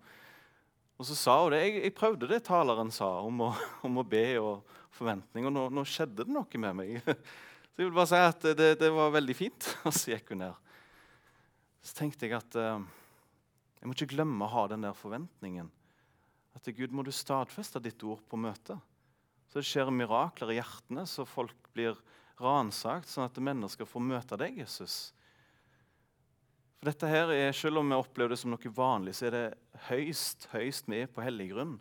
og 0.95 1.07
så 1.07 1.15
sa 1.19 1.33
hun 1.43 1.51
det. 1.51 1.63
Jeg, 1.65 1.79
jeg 1.83 1.95
prøvde 1.97 2.29
det 2.29 2.45
taleren 2.47 2.91
sa 2.93 3.09
om 3.25 3.41
å, 3.47 3.49
om 3.83 3.99
å 3.99 4.05
be 4.07 4.27
og 4.39 4.77
forventning, 4.95 5.47
og 5.49 5.51
nå, 5.51 5.65
nå, 5.75 5.83
skjedde 5.87 6.23
det 6.23 6.31
noe 6.31 6.61
med 6.63 6.77
meg. 6.77 6.93
Så 7.75 7.83
jeg 7.83 7.89
vil 7.89 7.97
bare 7.97 8.07
si 8.07 8.21
at 8.23 8.45
det, 8.55 8.69
det 8.79 8.91
var 8.95 9.11
veldig 9.11 9.35
fint. 9.35 9.67
Og 9.87 9.91
så 9.91 10.13
gikk 10.13 10.31
hun 10.31 10.45
ned 10.45 10.64
så 11.85 11.93
tenkte 11.99 12.25
jeg 12.25 12.37
at 12.37 12.57
eh, 12.57 12.85
jeg 13.77 13.89
må 13.89 13.93
ikke 13.93 14.15
glemme 14.15 14.47
å 14.47 14.49
ha 14.49 14.65
den 14.71 14.85
der 14.87 14.97
forventningen. 14.97 15.69
At 16.57 16.69
Gud 16.73 16.93
må 16.95 17.03
du 17.05 17.11
stadfeste 17.13 17.81
ditt 17.83 18.01
ord 18.07 18.23
på 18.25 18.39
møtet. 18.39 18.79
Så 19.51 19.59
det 19.59 19.67
skjer 19.69 19.91
mirakler 19.93 20.55
i 20.55 20.57
hjertene, 20.57 21.03
så 21.05 21.27
folk 21.29 21.69
blir 21.75 21.99
ransakt, 22.41 23.07
sånn 23.11 23.27
at 23.27 23.37
mennesker 23.37 23.87
får 23.87 24.03
møte 24.03 24.39
deg, 24.41 24.57
Jesus. 24.63 25.13
For 26.79 26.89
dette 26.89 27.11
her 27.11 27.31
er, 27.35 27.51
Selv 27.53 27.83
om 27.83 27.93
vi 27.93 27.99
opplever 27.99 28.33
det 28.33 28.41
som 28.41 28.51
noe 28.55 28.73
vanlig, 28.73 29.13
så 29.15 29.29
er 29.29 29.35
det 29.37 29.45
høyst 29.91 30.49
høyst 30.55 30.89
med 30.91 31.13
på 31.13 31.23
hellig 31.23 31.51
grunn 31.53 31.77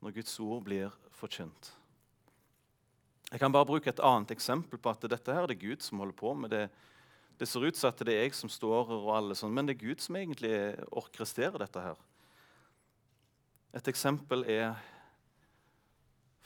når 0.00 0.16
Guds 0.16 0.34
ord 0.40 0.64
blir 0.64 0.94
forkynt. 1.18 1.74
Jeg 3.28 3.42
kan 3.42 3.52
bare 3.52 3.68
bruke 3.68 3.90
et 3.92 4.00
annet 4.00 4.32
eksempel 4.32 4.80
på 4.80 4.88
at 4.88 5.04
dette 5.04 5.34
her 5.34 5.44
er 5.44 5.52
det 5.52 5.60
Gud 5.60 5.84
som 5.84 6.00
holder 6.00 6.16
på 6.16 6.32
med. 6.32 6.50
det 6.50 6.70
det 7.38 7.46
ser 7.46 7.64
ut 7.68 7.78
som 7.78 7.92
at 7.92 8.00
det 8.02 8.14
er 8.14 8.24
jeg 8.26 8.34
som 8.34 8.50
står 8.50 8.88
her, 8.88 8.98
og 8.98 9.14
alle 9.14 9.36
sånn, 9.38 9.54
men 9.54 9.68
det 9.68 9.76
er 9.76 9.84
Gud 9.84 10.02
som 10.02 10.16
egentlig 10.18 10.52
orkestrerer 10.90 11.62
dette 11.62 11.82
her. 11.82 12.00
Et 13.78 13.90
eksempel 13.92 14.42
er 14.50 14.72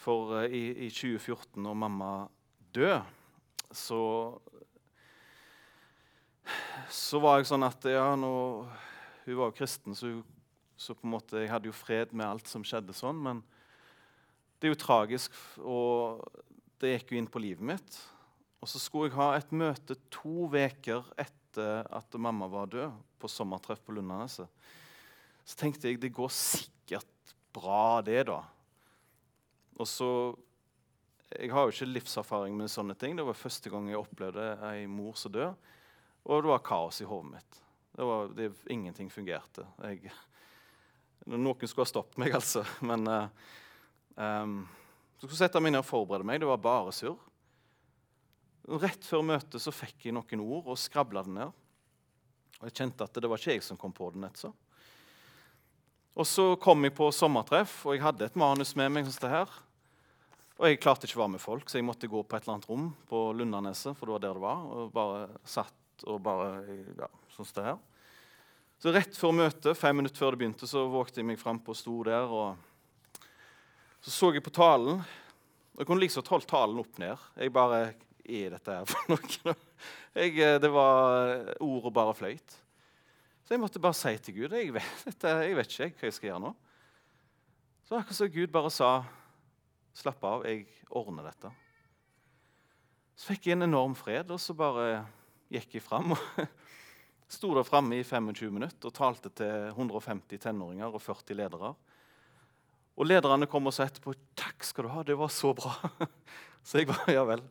for 0.02 0.34
uh, 0.34 0.44
i, 0.44 0.88
i, 0.88 0.90
2014, 0.90 1.62
når 1.62 1.78
mamma 1.78 2.12
døde, 2.74 3.02
så 3.72 4.02
Så 6.90 7.20
var 7.22 7.38
jeg 7.38 7.46
sånn 7.46 7.62
at 7.62 7.84
ja, 7.86 8.16
nå, 8.18 8.66
Hun 9.24 9.36
var 9.38 9.52
jo 9.52 9.54
kristen, 9.54 9.94
så, 9.94 10.10
så, 10.76 10.96
på 10.98 11.06
en 11.06 11.14
måte, 11.14 11.38
jeg 11.38 11.52
hadde 11.52 11.70
jo 11.70 11.76
fred 11.76 12.10
med 12.12 12.26
alt 12.26 12.50
som 12.50 12.64
skjedde 12.66 12.92
sånn. 12.92 13.20
Men 13.22 13.44
det 14.58 14.66
er 14.66 14.74
jo 14.74 14.80
tragisk, 14.82 15.36
og 15.62 16.26
det 16.82 16.96
gikk 16.96 17.12
jo 17.14 17.20
inn 17.20 17.30
på 17.30 17.40
livet 17.44 17.62
mitt. 17.62 18.00
Og 18.62 18.70
så 18.70 18.78
skulle 18.78 19.10
jeg 19.10 19.18
ha 19.18 19.32
et 19.34 19.50
møte 19.50 19.96
to 20.14 20.46
uker 20.46 21.08
etter 21.18 21.88
at 21.90 22.14
mamma 22.14 22.46
var 22.46 22.70
død, 22.70 22.94
på 23.18 23.30
sommertreff 23.30 23.82
på 23.86 23.94
Lundaneset. 23.94 24.48
Så 25.46 25.58
tenkte 25.58 25.90
jeg 25.90 26.00
det 26.02 26.12
går 26.14 26.30
sikkert 26.34 27.34
bra, 27.54 28.00
det, 28.06 28.24
da. 28.30 28.40
Og 29.78 29.88
så 29.88 30.08
Jeg 31.32 31.48
har 31.48 31.64
jo 31.64 31.72
ikke 31.72 31.86
livserfaring 31.88 32.52
med 32.52 32.68
sånne 32.68 32.92
ting. 32.92 33.14
Det 33.16 33.24
var 33.24 33.38
første 33.38 33.70
gang 33.72 33.86
jeg 33.88 33.96
opplevde 33.96 34.50
ei 34.68 34.82
mor 34.84 35.14
som 35.16 35.32
dør. 35.32 35.54
Og 36.28 36.42
det 36.44 36.50
var 36.50 36.60
kaos 36.66 37.00
i 37.00 37.06
hodet 37.08 37.30
mitt. 37.30 37.60
Det 37.96 38.04
var, 38.04 38.28
det, 38.36 38.50
ingenting 38.68 39.08
fungerte. 39.08 39.64
Jeg, 39.80 40.12
noen 41.24 41.56
skulle 41.64 41.86
ha 41.86 41.88
stoppet 41.88 42.20
meg, 42.20 42.36
altså. 42.36 42.66
Men 42.84 43.08
uh, 43.08 43.48
um, 44.12 44.58
så 45.16 45.24
skulle 45.24 45.38
jeg 45.38 45.40
sette 45.46 45.64
meg 45.64 45.72
ned 45.72 45.80
og 45.80 45.88
forberede 45.88 46.28
meg. 46.28 46.42
Det 46.44 46.50
var 46.52 46.60
bare 46.60 46.92
surr. 46.92 47.16
Rett 48.68 49.04
før 49.04 49.24
møtet 49.26 49.62
så 49.62 49.72
fikk 49.74 50.06
jeg 50.06 50.14
noen 50.14 50.44
ord 50.44 50.70
og 50.70 50.78
skrabla 50.78 51.24
det 51.26 51.34
ned. 51.34 51.50
Og 52.60 52.68
jeg 52.68 52.76
kjente 52.78 53.08
at 53.08 53.18
det 53.18 53.30
var 53.30 53.40
ikke 53.40 53.56
jeg 53.56 53.64
som 53.66 53.78
kom 53.80 53.94
på 53.94 54.10
det. 54.14 54.30
så. 54.38 54.52
Og 56.14 56.26
så 56.28 56.44
kom 56.60 56.84
jeg 56.84 56.94
på 56.94 57.08
sommertreff, 57.10 57.86
og 57.86 57.96
jeg 57.96 58.04
hadde 58.04 58.28
et 58.28 58.36
manus 58.36 58.74
med 58.76 58.92
meg. 58.92 59.06
sånn 59.10 59.32
her. 59.32 59.48
Og 60.60 60.68
jeg 60.68 60.78
klarte 60.78 61.08
ikke 61.08 61.18
å 61.18 61.24
være 61.24 61.34
med 61.34 61.42
folk, 61.42 61.70
så 61.70 61.80
jeg 61.80 61.86
måtte 61.88 62.10
gå 62.10 62.20
på 62.22 62.36
et 62.36 62.44
eller 62.44 62.58
annet 62.58 62.68
rom 62.68 62.90
på 63.08 63.32
Lundaneset. 63.34 63.96
for 63.96 64.06
det 64.06 64.12
var 64.12 64.20
der 64.20 64.34
det 64.34 64.42
var, 64.44 64.60
og 64.62 64.92
bare 64.92 65.28
satt 65.44 66.04
og 66.06 66.20
bare, 66.22 66.62
ja, 66.98 67.08
sånn 67.34 67.48
det 67.54 67.64
her. 67.64 67.78
Så 68.78 68.92
Rett 68.92 69.16
før 69.16 69.32
møtet, 69.32 69.78
fem 69.78 69.96
minutter 69.96 70.18
før 70.18 70.34
det 70.34 70.38
begynte, 70.38 70.66
så 70.66 70.88
vågte 70.90 71.20
jeg 71.20 71.26
meg 71.26 71.38
fram 71.38 71.60
og 71.66 71.76
sto 71.76 72.02
der. 72.02 72.26
og 72.26 72.56
Så 74.02 74.10
så 74.10 74.32
jeg 74.34 74.42
på 74.42 74.50
talen. 74.50 75.00
og 75.00 75.78
Jeg 75.78 75.86
kunne 75.86 76.00
liksom 76.00 76.26
holdt 76.26 76.48
talen 76.48 76.78
opp 76.78 76.98
ned. 76.98 77.16
Jeg 77.36 77.52
bare 77.52 77.94
er 78.24 78.54
dette 78.54 78.76
her 78.78 78.88
for 78.88 79.12
noe? 79.12 79.54
Eh, 80.14 80.36
det 80.60 80.70
var 80.70 81.56
ord 81.62 81.88
og 81.88 81.94
bare 81.96 82.14
fløyt. 82.16 82.58
Så 83.42 83.56
jeg 83.56 83.62
måtte 83.62 83.82
bare 83.82 83.96
si 83.98 84.12
til 84.22 84.36
Gud 84.42 84.54
jeg 84.56 84.74
vet, 84.74 85.00
dette, 85.08 85.34
jeg 85.46 85.56
vet 85.58 85.74
ikke 85.74 85.90
hva 85.90 86.10
jeg 86.10 86.18
skal 86.18 86.30
gjøre 86.30 86.44
nå. 86.46 86.52
Så 87.88 87.98
akkurat 87.98 88.20
som 88.20 88.32
Gud 88.32 88.52
bare 88.54 88.70
sa 88.72 88.90
slapp 89.96 90.22
av, 90.24 90.46
jeg 90.48 90.66
ordner 90.88 91.26
dette. 91.28 91.50
Så 93.18 93.32
fikk 93.32 93.48
jeg 93.48 93.58
en 93.58 93.66
enorm 93.66 93.94
fred, 93.98 94.30
og 94.32 94.40
så 94.40 94.54
bare 94.56 95.02
gikk 95.52 95.76
jeg 95.76 95.84
fram. 95.84 96.14
Sto 97.32 97.52
der 97.56 97.66
framme 97.66 97.98
i 97.98 98.04
25 98.04 98.52
minutter 98.52 98.88
og 98.88 98.96
talte 98.96 99.32
til 99.36 99.72
150 99.72 100.40
tenåringer 100.42 100.92
og 100.92 101.02
40 101.02 101.36
ledere. 101.38 101.72
Og 102.96 103.08
lederne 103.08 103.48
kom 103.48 103.68
og 103.68 103.74
sa 103.76 103.86
etterpå 103.88 104.12
'Takk 104.36 104.64
skal 104.68 104.84
du 104.84 104.90
ha, 104.92 105.02
det 105.02 105.16
var 105.16 105.28
så 105.32 105.52
bra'. 105.56 106.08
Så 106.64 106.78
jeg 106.78 106.86
bare 106.86 107.12
Ja 107.12 107.24
vel. 107.24 107.42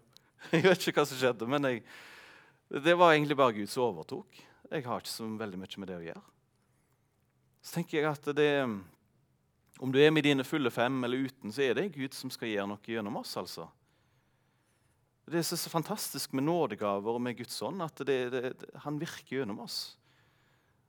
Jeg 0.51 0.65
vet 0.65 0.87
ikke 0.87 1.01
hva 1.01 1.07
som 1.07 1.19
skjedde, 1.19 1.47
men 1.49 1.67
jeg, 1.67 1.83
det 2.81 2.95
var 2.97 3.13
egentlig 3.13 3.37
bare 3.37 3.53
Gud 3.55 3.69
som 3.69 3.89
overtok. 3.89 4.39
Jeg 4.71 4.85
har 4.87 5.03
ikke 5.03 5.11
så 5.11 5.27
veldig 5.27 5.59
mye 5.59 5.81
med 5.83 5.91
det 5.91 5.97
å 5.99 6.05
gjøre. 6.05 6.23
Så 7.61 7.75
tenker 7.75 7.99
jeg 7.99 8.09
at 8.09 8.29
det, 8.33 8.49
om 9.83 9.93
du 9.93 9.99
er 10.01 10.13
med 10.13 10.25
dine 10.25 10.45
fulle 10.47 10.71
fem 10.73 10.97
eller 11.05 11.27
uten, 11.27 11.53
så 11.53 11.65
er 11.67 11.77
det 11.77 11.91
Gud 11.93 12.15
som 12.17 12.31
skal 12.33 12.49
gjøre 12.49 12.71
noe 12.71 12.93
gjennom 12.95 13.19
oss. 13.21 13.35
altså. 13.37 13.67
Det 15.29 15.39
er 15.39 15.45
så 15.45 15.71
fantastisk 15.71 16.33
med 16.33 16.47
nådegaver 16.47 17.15
og 17.19 17.21
med 17.21 17.37
Guds 17.37 17.61
ånd 17.63 17.83
at 17.85 18.01
det, 18.07 18.17
det, 18.33 18.53
han 18.83 18.97
virker 18.99 19.41
gjennom 19.41 19.61
oss. 19.63 19.93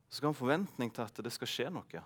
Så 0.08 0.18
skal 0.18 0.30
han 0.30 0.36
ha 0.36 0.40
forventning 0.40 0.90
til 0.94 1.04
at 1.04 1.20
det 1.24 1.32
skal 1.34 1.50
skje 1.50 1.68
noe. 1.72 2.02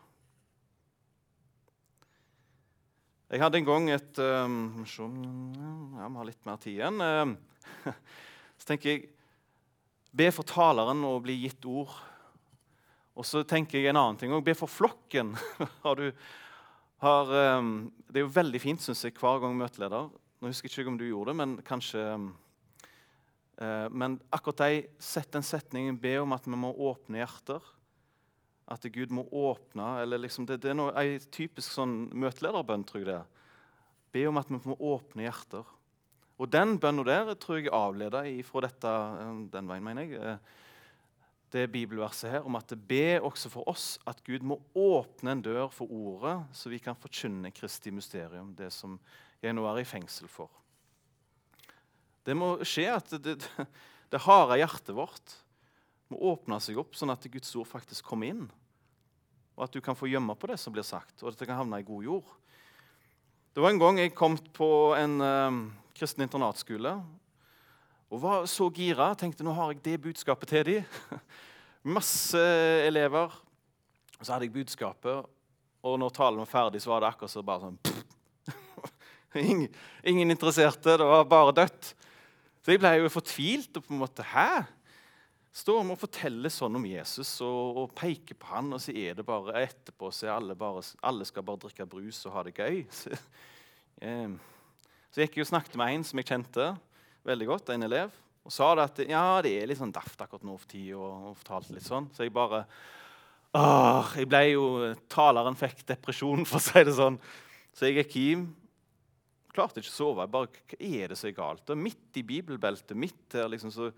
Jeg 3.27 3.43
hadde 3.43 3.59
en 3.59 3.67
gang 3.67 3.89
et 3.91 4.19
um, 4.23 4.59
ja, 4.87 6.07
Vi 6.07 6.19
har 6.19 6.27
litt 6.29 6.45
mer 6.47 6.59
tid 6.63 6.77
igjen. 6.77 7.01
Uh, 7.03 7.91
så 8.61 8.69
tenker 8.69 8.93
jeg 8.93 9.09
Be 10.17 10.29
for 10.33 10.47
taleren 10.47 11.03
å 11.05 11.17
bli 11.21 11.35
gitt 11.43 11.67
ord. 11.67 11.91
Og 13.19 13.27
så 13.27 13.43
tenker 13.45 13.81
jeg 13.81 13.91
en 13.91 13.99
annen 13.99 14.21
ting 14.21 14.31
òg. 14.31 14.45
Be 14.47 14.55
for 14.55 14.71
flokken. 14.71 15.35
har 15.85 15.99
du, 15.99 16.07
har, 17.03 17.35
um, 17.59 17.91
det 18.07 18.23
er 18.23 18.25
jo 18.29 18.37
veldig 18.39 18.63
fint, 18.63 18.85
syns 18.85 19.03
jeg, 19.05 19.17
hver 19.19 19.43
gang 19.43 19.59
møteleder 19.59 20.07
Nå 20.37 20.53
husker 20.53 20.71
jeg 20.71 20.85
ikke 20.85 20.93
om 20.95 21.01
du 21.01 21.09
gjorde 21.09 21.33
det, 21.33 21.39
men 21.41 21.59
kanskje 21.67 22.07
uh, 22.15 23.89
Men 23.91 24.21
akkurat 24.31 24.63
de 24.63 24.85
sett 25.03 25.35
den 25.35 25.45
setningen 25.45 25.99
Be 25.99 26.15
om 26.23 26.37
at 26.37 26.47
vi 26.47 26.55
må 26.55 26.71
åpne 26.93 27.25
hjerter. 27.25 27.75
At 28.67 28.83
Gud 28.91 29.13
må 29.15 29.23
åpne 29.31 30.03
eller 30.03 30.19
liksom, 30.25 30.47
Det, 30.47 30.59
det 30.63 30.73
er 30.73 30.79
noe, 30.79 30.93
en 30.99 31.27
typisk 31.31 31.71
sånn 31.77 32.09
møtelederbønn, 32.19 32.85
tror 32.87 33.03
jeg 33.03 33.09
det 33.11 33.19
er. 33.21 33.27
Be 34.17 34.25
om 34.31 34.41
at 34.41 34.51
vi 34.51 34.59
må 34.65 34.77
åpne 34.95 35.27
hjerter. 35.27 35.75
Og 36.37 36.51
den 36.53 36.77
bønna 36.81 37.05
der 37.07 37.35
tror 37.41 37.61
jeg 37.61 37.71
er 37.71 37.77
avleda 37.79 38.23
fra 38.45 38.65
dette 38.67 38.93
eh, 38.93 39.43
den 39.55 39.71
veien, 39.71 39.87
mener 39.87 40.05
jeg, 40.05 40.21
eh, 40.21 40.65
det 41.55 41.69
bibelverset 41.73 42.33
her 42.35 42.47
om 42.49 42.59
at 42.59 42.69
det 42.73 42.81
be 42.89 43.21
også 43.23 43.51
for 43.53 43.69
oss 43.71 43.87
at 44.09 44.19
Gud 44.27 44.45
må 44.45 44.59
åpne 44.77 45.37
en 45.37 45.45
dør 45.47 45.71
for 45.73 45.89
ordet, 45.89 46.35
så 46.53 46.73
vi 46.73 46.81
kan 46.83 46.99
forkynne 46.99 47.55
Kristi 47.55 47.93
mysterium, 47.95 48.51
det 48.59 48.73
som 48.75 48.99
jeg 49.41 49.55
nå 49.55 49.65
er 49.71 49.81
i 49.81 49.89
fengsel 49.89 50.29
for. 50.29 50.51
Det 52.27 52.35
må 52.37 52.57
skje 52.67 52.89
at 52.91 53.15
det, 53.23 53.39
det, 53.39 53.69
det 54.13 54.25
harde 54.27 54.59
hjertet 54.59 54.97
vårt 54.97 55.37
må 56.13 56.21
åpne 56.33 56.59
seg 56.63 56.79
opp, 56.79 56.95
sånn 56.97 57.13
at 57.15 57.27
Guds 57.31 57.55
ord 57.59 57.69
faktisk 57.69 58.07
kommer 58.07 58.31
inn. 58.31 58.45
Og 59.57 59.65
at 59.67 59.75
du 59.75 59.81
kan 59.85 59.97
få 59.97 60.09
gjemme 60.11 60.37
på 60.39 60.51
det 60.51 60.59
som 60.61 60.75
blir 60.75 60.87
sagt, 60.87 61.19
og 61.23 61.33
at 61.33 61.41
det 61.41 61.49
kan 61.49 61.59
havne 61.59 61.81
i 61.81 61.87
god 61.87 62.07
jord. 62.07 62.35
Det 63.57 63.63
var 63.65 63.73
en 63.73 63.81
gang 63.81 63.99
jeg 64.03 64.13
kom 64.13 64.37
på 64.57 64.69
en 64.99 65.17
uh, 65.25 65.63
kristen 65.97 66.27
internatskole 66.27 66.93
og 68.13 68.21
var 68.23 68.45
så 68.51 68.69
gira. 68.71 69.09
Tenkte 69.19 69.47
nå 69.47 69.55
har 69.57 69.73
jeg 69.73 69.83
det 69.83 69.97
budskapet 70.05 70.53
til 70.53 70.69
dem. 70.69 71.17
Masse 71.97 72.43
elever. 72.87 73.33
Så 74.21 74.33
hadde 74.33 74.47
jeg 74.47 74.55
budskapet, 74.55 75.27
og 75.85 75.99
når 76.01 76.13
talen 76.17 76.41
var 76.41 76.49
ferdig, 76.49 76.81
så 76.83 76.93
var 76.93 77.03
det 77.03 77.11
akkurat 77.11 77.33
så 77.33 77.43
bare 77.45 77.67
sånn 77.67 77.81
ingen, 79.43 79.67
ingen 80.05 80.33
interesserte. 80.33 80.97
Det 80.97 81.09
var 81.09 81.27
bare 81.29 81.57
dødt. 81.59 81.91
Så 82.65 82.73
jeg 82.73 82.81
ble 82.83 82.95
jo 82.97 83.13
fortvilt. 83.13 83.77
og 83.77 83.85
på 83.85 83.95
en 83.95 84.01
måte, 84.01 84.25
Hæ? 84.25 84.65
Står 85.57 85.87
og 85.89 85.97
forteller 85.97 86.53
sånn 86.53 86.77
om 86.77 86.85
Jesus 86.85 87.31
og, 87.45 87.79
og, 87.81 87.93
peker 87.97 88.37
på 88.37 88.51
han, 88.51 88.75
og 88.77 88.83
så 88.83 88.93
er 88.93 89.17
det 89.17 89.25
bare 89.25 89.55
etterpå 89.63 90.11
så 90.13 90.35
alle, 90.35 90.57
bare, 90.59 90.83
alle 91.09 91.25
skal 91.25 91.47
bare 91.47 91.63
drikke 91.63 91.87
brus 91.89 92.19
og 92.29 92.35
ha 92.35 92.43
det 92.45 92.53
gøy. 92.59 92.83
Så, 92.99 93.17
eh, 94.05 94.35
så 95.09 95.23
jeg 95.23 95.31
gikk 95.31 95.47
og 95.47 95.49
snakket 95.49 95.79
med 95.81 95.95
en 95.95 96.03
som 96.05 96.21
jeg 96.21 96.29
kjente 96.29 96.65
veldig 97.25 97.47
godt, 97.49 97.71
en 97.73 97.87
elev, 97.87 98.13
og 98.45 98.53
sa 98.53 98.67
det 98.77 98.85
at 98.85 98.99
ja, 99.09 99.23
det 99.43 99.55
er 99.57 99.71
litt 99.71 99.81
sånn 99.81 99.95
daft 99.95 100.21
akkurat 100.21 100.45
nå 100.45 100.59
for 100.61 100.69
tida. 100.69 100.99
Og, 101.01 101.31
og 101.31 101.39
fortalte 101.41 101.73
litt 101.73 101.87
sånn. 101.87 102.11
Så 102.13 102.27
jeg 102.27 102.35
bare 102.37 102.61
åh, 103.57 104.13
jeg 104.21 104.29
ble 104.29 104.43
jo, 104.51 104.67
Taleren 105.11 105.57
fikk 105.57 105.81
depresjon, 105.89 106.45
for 106.51 106.61
å 106.61 106.67
si 106.67 106.85
det 106.85 106.95
sånn. 106.99 107.17
Så 107.73 107.89
jeg 107.89 108.03
gikk 108.03 108.19
hjem. 108.21 108.45
Klarte 109.57 109.81
ikke 109.81 109.95
å 109.95 109.97
sove. 109.97 110.29
Jeg 110.29 110.35
bare, 110.37 110.67
Hva 110.75 110.93
er 111.01 111.15
det 111.15 111.19
som 111.19 111.31
er 111.33 111.39
galt? 111.41 111.73
Og 111.73 111.81
midt 111.81 112.21
i 112.21 112.27
bibelbeltet, 112.29 112.93
midt 113.07 113.39
her, 113.41 113.49
liksom, 113.51 113.73
så 113.73 113.89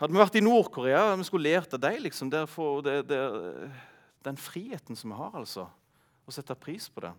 Hadde 0.00 0.10
vi 0.10 0.18
vært 0.18 0.36
i 0.38 0.42
Nord-Korea, 0.42 1.12
vi 1.14 1.26
skulle 1.28 1.52
lært 1.52 1.74
av 1.76 1.82
dem 1.84 2.00
liksom, 2.02 2.30
den 4.24 4.40
friheten 4.40 4.98
som 4.98 5.12
vi 5.12 5.18
har, 5.20 5.36
altså. 5.38 5.68
Å 6.24 6.32
sette 6.32 6.56
pris 6.56 6.88
på 6.88 7.04
det. 7.04 7.12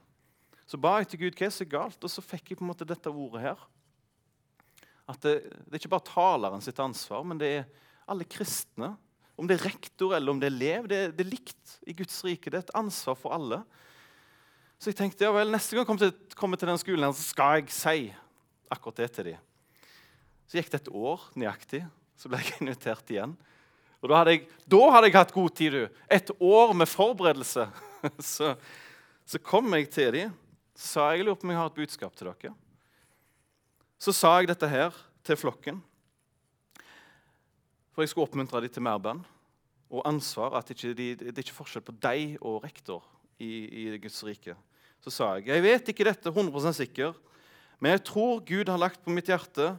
Så 0.66 0.80
ba 0.82 0.96
jeg 0.98 1.12
til 1.12 1.22
Gud 1.24 1.38
hva 1.38 1.48
er 1.48 1.54
så 1.54 1.68
galt, 1.70 2.02
og 2.02 2.12
så 2.12 2.24
fikk 2.26 2.52
jeg 2.52 2.60
på 2.60 2.66
en 2.66 2.72
måte 2.72 2.88
dette 2.90 3.12
ordet 3.12 3.44
her. 3.44 3.66
At 5.06 5.22
det, 5.22 5.36
det 5.46 5.78
er 5.78 5.84
ikke 5.84 5.94
bare 5.94 6.08
taleren 6.10 6.64
sitt 6.66 6.80
ansvar, 6.82 7.22
men 7.28 7.40
det 7.40 7.52
er 7.60 7.68
alle 8.10 8.26
kristne. 8.28 8.96
Om 9.38 9.48
det 9.48 9.60
er 9.60 9.68
rektor 9.68 10.16
eller 10.18 10.34
om 10.34 10.40
det 10.42 10.50
er 10.50 10.56
elev, 10.56 10.88
det, 10.90 11.02
det 11.16 11.26
er 11.26 11.32
likt 11.32 11.76
i 11.86 11.94
Guds 11.96 12.18
rike. 12.26 12.50
Det 12.50 12.60
er 12.60 12.66
et 12.66 12.78
ansvar 12.80 13.18
for 13.20 13.36
alle. 13.36 13.62
Så 14.82 14.90
jeg 14.90 14.98
tenkte 15.00 15.28
ja 15.28 15.32
vel, 15.36 15.54
neste 15.54 15.78
gang 15.78 15.86
jeg 15.86 16.36
kommer 16.36 16.60
til, 16.60 16.72
den 16.72 16.82
skolen, 16.82 17.14
så 17.16 17.30
skal 17.30 17.60
jeg 17.60 17.76
si 17.76 18.10
akkurat 18.74 19.04
det 19.04 19.12
til 19.16 19.30
dem. 19.32 19.46
Så 20.50 20.60
gikk 20.60 20.74
det 20.74 20.82
et 20.82 20.92
år 20.92 21.30
nøyaktig, 21.38 21.86
så 22.16 22.32
ble 22.32 22.40
jeg 22.42 22.60
invitert 22.62 23.12
igjen. 23.12 23.36
Og 24.04 24.12
da 24.12 24.22
hadde 24.22 24.36
jeg, 24.36 24.48
da 24.70 24.82
hadde 24.94 25.10
jeg 25.10 25.18
hatt 25.18 25.36
god 25.36 25.54
tid, 25.58 25.76
du. 25.76 26.02
Et 26.14 26.32
år 26.40 26.74
med 26.78 26.90
forberedelse. 26.92 27.68
Så, 28.22 28.52
så 29.26 29.40
kom 29.42 29.72
jeg 29.74 29.88
til 29.90 30.12
dem 30.14 30.34
sa 30.78 31.08
jeg 31.16 31.24
lurer 31.24 31.40
på 31.40 31.48
om 31.48 31.54
jeg 31.54 31.58
har 31.58 31.72
et 31.72 31.80
budskap 31.80 32.16
til 32.20 32.30
dere. 32.30 32.52
Så 33.98 34.14
sa 34.14 34.36
jeg 34.38 34.52
dette 34.52 34.68
her 34.70 34.94
til 35.26 35.40
flokken. 35.40 35.80
For 37.96 38.04
jeg 38.04 38.12
skulle 38.12 38.28
oppmuntre 38.28 38.60
dem 38.62 38.74
til 38.76 38.84
mer 38.84 39.00
og 39.90 40.02
ansvar. 40.06 40.58
at 40.60 40.70
ikke 40.70 40.94
de, 40.94 41.16
Det 41.16 41.38
er 41.38 41.44
ikke 41.46 41.56
forskjell 41.64 41.82
på 41.82 41.96
deg 42.04 42.38
og 42.42 42.64
rektor 42.64 43.04
i, 43.40 43.88
i 43.88 43.98
Guds 43.98 44.22
rike. 44.24 44.56
Så 45.02 45.10
sa 45.10 45.36
jeg 45.36 45.48
jeg 45.48 45.64
vet 45.64 45.90
ikke 45.90 46.04
dette 46.04 46.30
100% 46.30 46.74
sikker, 46.74 47.14
men 47.80 47.92
jeg 47.92 48.04
tror 48.04 48.44
Gud 48.44 48.68
har 48.68 48.78
lagt 48.78 49.04
på 49.04 49.12
mitt 49.12 49.28
hjerte 49.28 49.78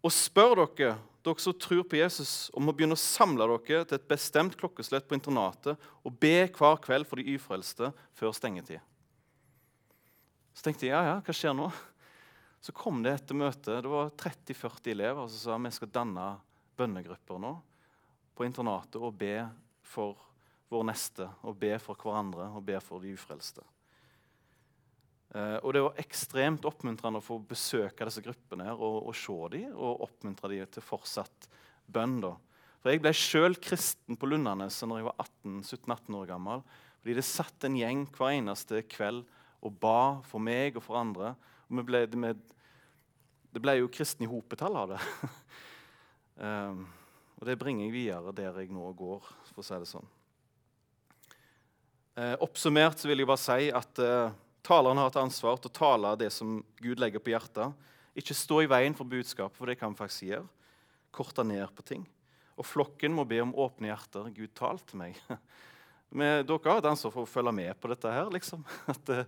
og 0.00 0.12
spør 0.14 0.62
dere, 0.62 0.94
dere 1.24 1.42
som 1.42 1.56
tror 1.60 1.84
på 1.88 1.98
Jesus, 2.00 2.48
om 2.56 2.70
å 2.70 2.74
begynne 2.76 2.96
å 2.96 3.00
samle 3.00 3.46
dere 3.50 3.84
til 3.84 3.98
et 3.98 4.08
bestemt 4.08 4.56
klokkeslett 4.60 5.08
på 5.08 5.18
internatet 5.18 5.80
og 6.04 6.16
be 6.22 6.46
hver 6.46 6.80
kveld 6.84 7.08
for 7.08 7.20
de 7.20 7.36
ufrelste 7.36 7.92
før 8.16 8.32
stengetid. 8.36 8.80
Så 10.56 10.66
tenkte 10.66 10.88
jeg 10.88 10.94
ja, 10.94 11.02
ja, 11.06 11.18
hva 11.24 11.36
skjer 11.36 11.56
nå? 11.56 11.68
Så 12.60 12.74
kom 12.76 12.98
det 13.04 13.14
etter 13.16 13.36
møtet. 13.38 13.78
Det 13.84 13.88
var 13.88 14.10
30-40 14.20 14.90
elever 14.92 15.28
som 15.32 15.40
sa 15.40 15.60
vi 15.64 15.72
skal 15.72 15.92
danne 15.92 16.26
bønnegrupper 16.76 17.40
nå 17.40 17.54
på 18.36 18.44
internatet 18.44 19.00
og 19.00 19.16
be 19.20 19.36
for 19.84 20.16
vår 20.70 20.84
neste, 20.86 21.26
og 21.42 21.56
be 21.58 21.74
for 21.82 21.98
hverandre 21.98 22.46
og 22.54 22.62
be 22.64 22.78
for 22.84 23.02
de 23.02 23.12
ufrelste. 23.16 23.64
Eh, 25.30 25.56
og 25.62 25.74
Det 25.74 25.82
var 25.84 25.98
ekstremt 26.02 26.66
oppmuntrende 26.66 27.20
å 27.20 27.24
få 27.24 27.38
besøke 27.46 28.06
disse 28.06 28.22
gruppene 28.24 28.66
her, 28.66 28.78
og, 28.78 29.10
og 29.10 29.16
se 29.16 29.36
dem 29.54 29.74
og 29.76 30.06
oppmuntre 30.08 30.50
dem 30.54 30.70
til 30.74 30.84
fortsatt 30.84 31.50
bønn. 31.86 32.18
da. 32.24 32.34
For 32.80 32.90
Jeg 32.90 33.02
ble 33.04 33.12
sjøl 33.14 33.58
kristen 33.60 34.18
på 34.18 34.30
Lundaneset 34.30 34.88
når 34.88 35.02
jeg 35.02 35.10
var 35.10 35.28
17-18 35.44 36.16
år 36.18 36.30
gammel. 36.32 36.64
fordi 37.00 37.18
Det 37.20 37.26
satt 37.28 37.68
en 37.68 37.76
gjeng 37.78 38.06
hver 38.16 38.38
eneste 38.38 38.82
kveld 38.88 39.26
og 39.60 39.76
ba 39.80 40.20
for 40.24 40.42
meg 40.42 40.78
og 40.80 40.84
for 40.86 40.98
andre. 40.98 41.34
Og 41.68 41.84
ble, 41.86 42.06
det, 42.08 42.34
det, 43.52 43.60
ble 43.62 43.76
jo 43.78 43.92
kristne 43.92 44.26
i 44.26 44.30
hopetall 44.30 44.78
av 44.80 44.94
det. 44.94 45.00
um, 46.40 46.86
og 47.38 47.46
det 47.46 47.58
bringer 47.60 47.86
jeg 47.86 47.94
videre 47.94 48.34
der 48.34 48.56
jeg 48.58 48.72
nå 48.72 48.90
går, 48.98 49.28
for 49.52 49.62
å 49.62 49.66
si 49.68 49.78
det 49.78 49.90
sånn. 49.92 50.08
Uh, 52.18 52.34
oppsummert 52.42 52.98
så 52.98 53.08
vil 53.08 53.22
jeg 53.22 53.28
bare 53.30 53.40
si 53.44 53.68
at 53.70 54.00
uh, 54.02 54.32
taleren 54.66 55.00
har 55.00 55.10
et 55.10 55.20
ansvar 55.20 55.58
til 55.58 55.70
å 55.70 55.78
tale 55.80 56.14
det 56.20 56.30
som 56.34 56.58
Gud 56.82 57.00
legger 57.00 57.22
på 57.22 57.32
hjertet. 57.32 57.76
Ikke 58.18 58.36
stå 58.36 58.62
i 58.64 58.70
veien 58.70 58.96
for 58.96 59.08
budskapet, 59.08 59.56
for 59.56 59.70
det 59.70 59.78
kan 59.80 59.94
vi 59.94 60.00
faktisk 60.00 60.26
gjøre. 60.28 60.48
Korte 61.14 61.44
ned 61.46 61.66
på 61.74 61.84
ting. 61.86 62.04
Og 62.60 62.66
flokken 62.68 63.14
må 63.16 63.24
be 63.28 63.40
om 63.42 63.54
åpne 63.56 63.90
hjerter. 63.90 64.28
Gud, 64.34 64.52
tal 64.58 64.80
til 64.84 65.00
meg. 65.00 65.18
Men 66.10 66.44
dere 66.44 66.72
har 66.72 66.82
et 66.82 66.90
ansvar 66.90 67.14
for 67.14 67.24
å 67.24 67.30
følge 67.30 67.54
med 67.54 67.72
på 67.80 67.90
dette 67.92 68.12
her. 68.12 68.28
liksom. 68.34 68.64
At 68.92 69.02
det 69.08 69.24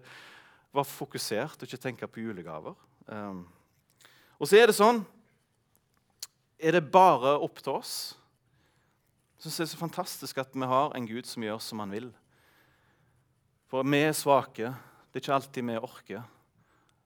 var 0.73 0.89
fokusert 0.89 1.63
og 1.63 1.69
ikke 1.69 1.81
tenke 1.81 2.09
på 2.11 2.25
julegaver. 2.25 2.77
Um, 3.07 3.45
og 4.39 4.49
så 4.49 4.61
er 4.61 4.71
det 4.71 4.77
sånn 4.79 5.01
Er 6.63 6.77
det 6.77 6.93
bare 6.95 7.33
opp 7.43 7.59
til 7.59 7.75
oss, 7.75 8.15
Jeg 9.35 9.43
synes 9.43 9.57
det 9.57 9.65
er 9.65 9.71
så 9.73 9.81
fantastisk 9.81 10.39
at 10.39 10.55
vi 10.55 10.69
har 10.71 10.95
en 10.95 11.07
Gud 11.09 11.27
som 11.27 11.43
gjør 11.43 11.59
som 11.59 11.83
han 11.83 11.91
vil. 11.91 12.13
For 13.67 13.83
vi 13.83 13.99
er 14.05 14.15
svake. 14.15 14.71
Det 15.13 15.21
er 15.21 15.27
ikke 15.27 15.35
alltid 15.37 15.67
vi 15.69 15.75
orker. 15.77 16.23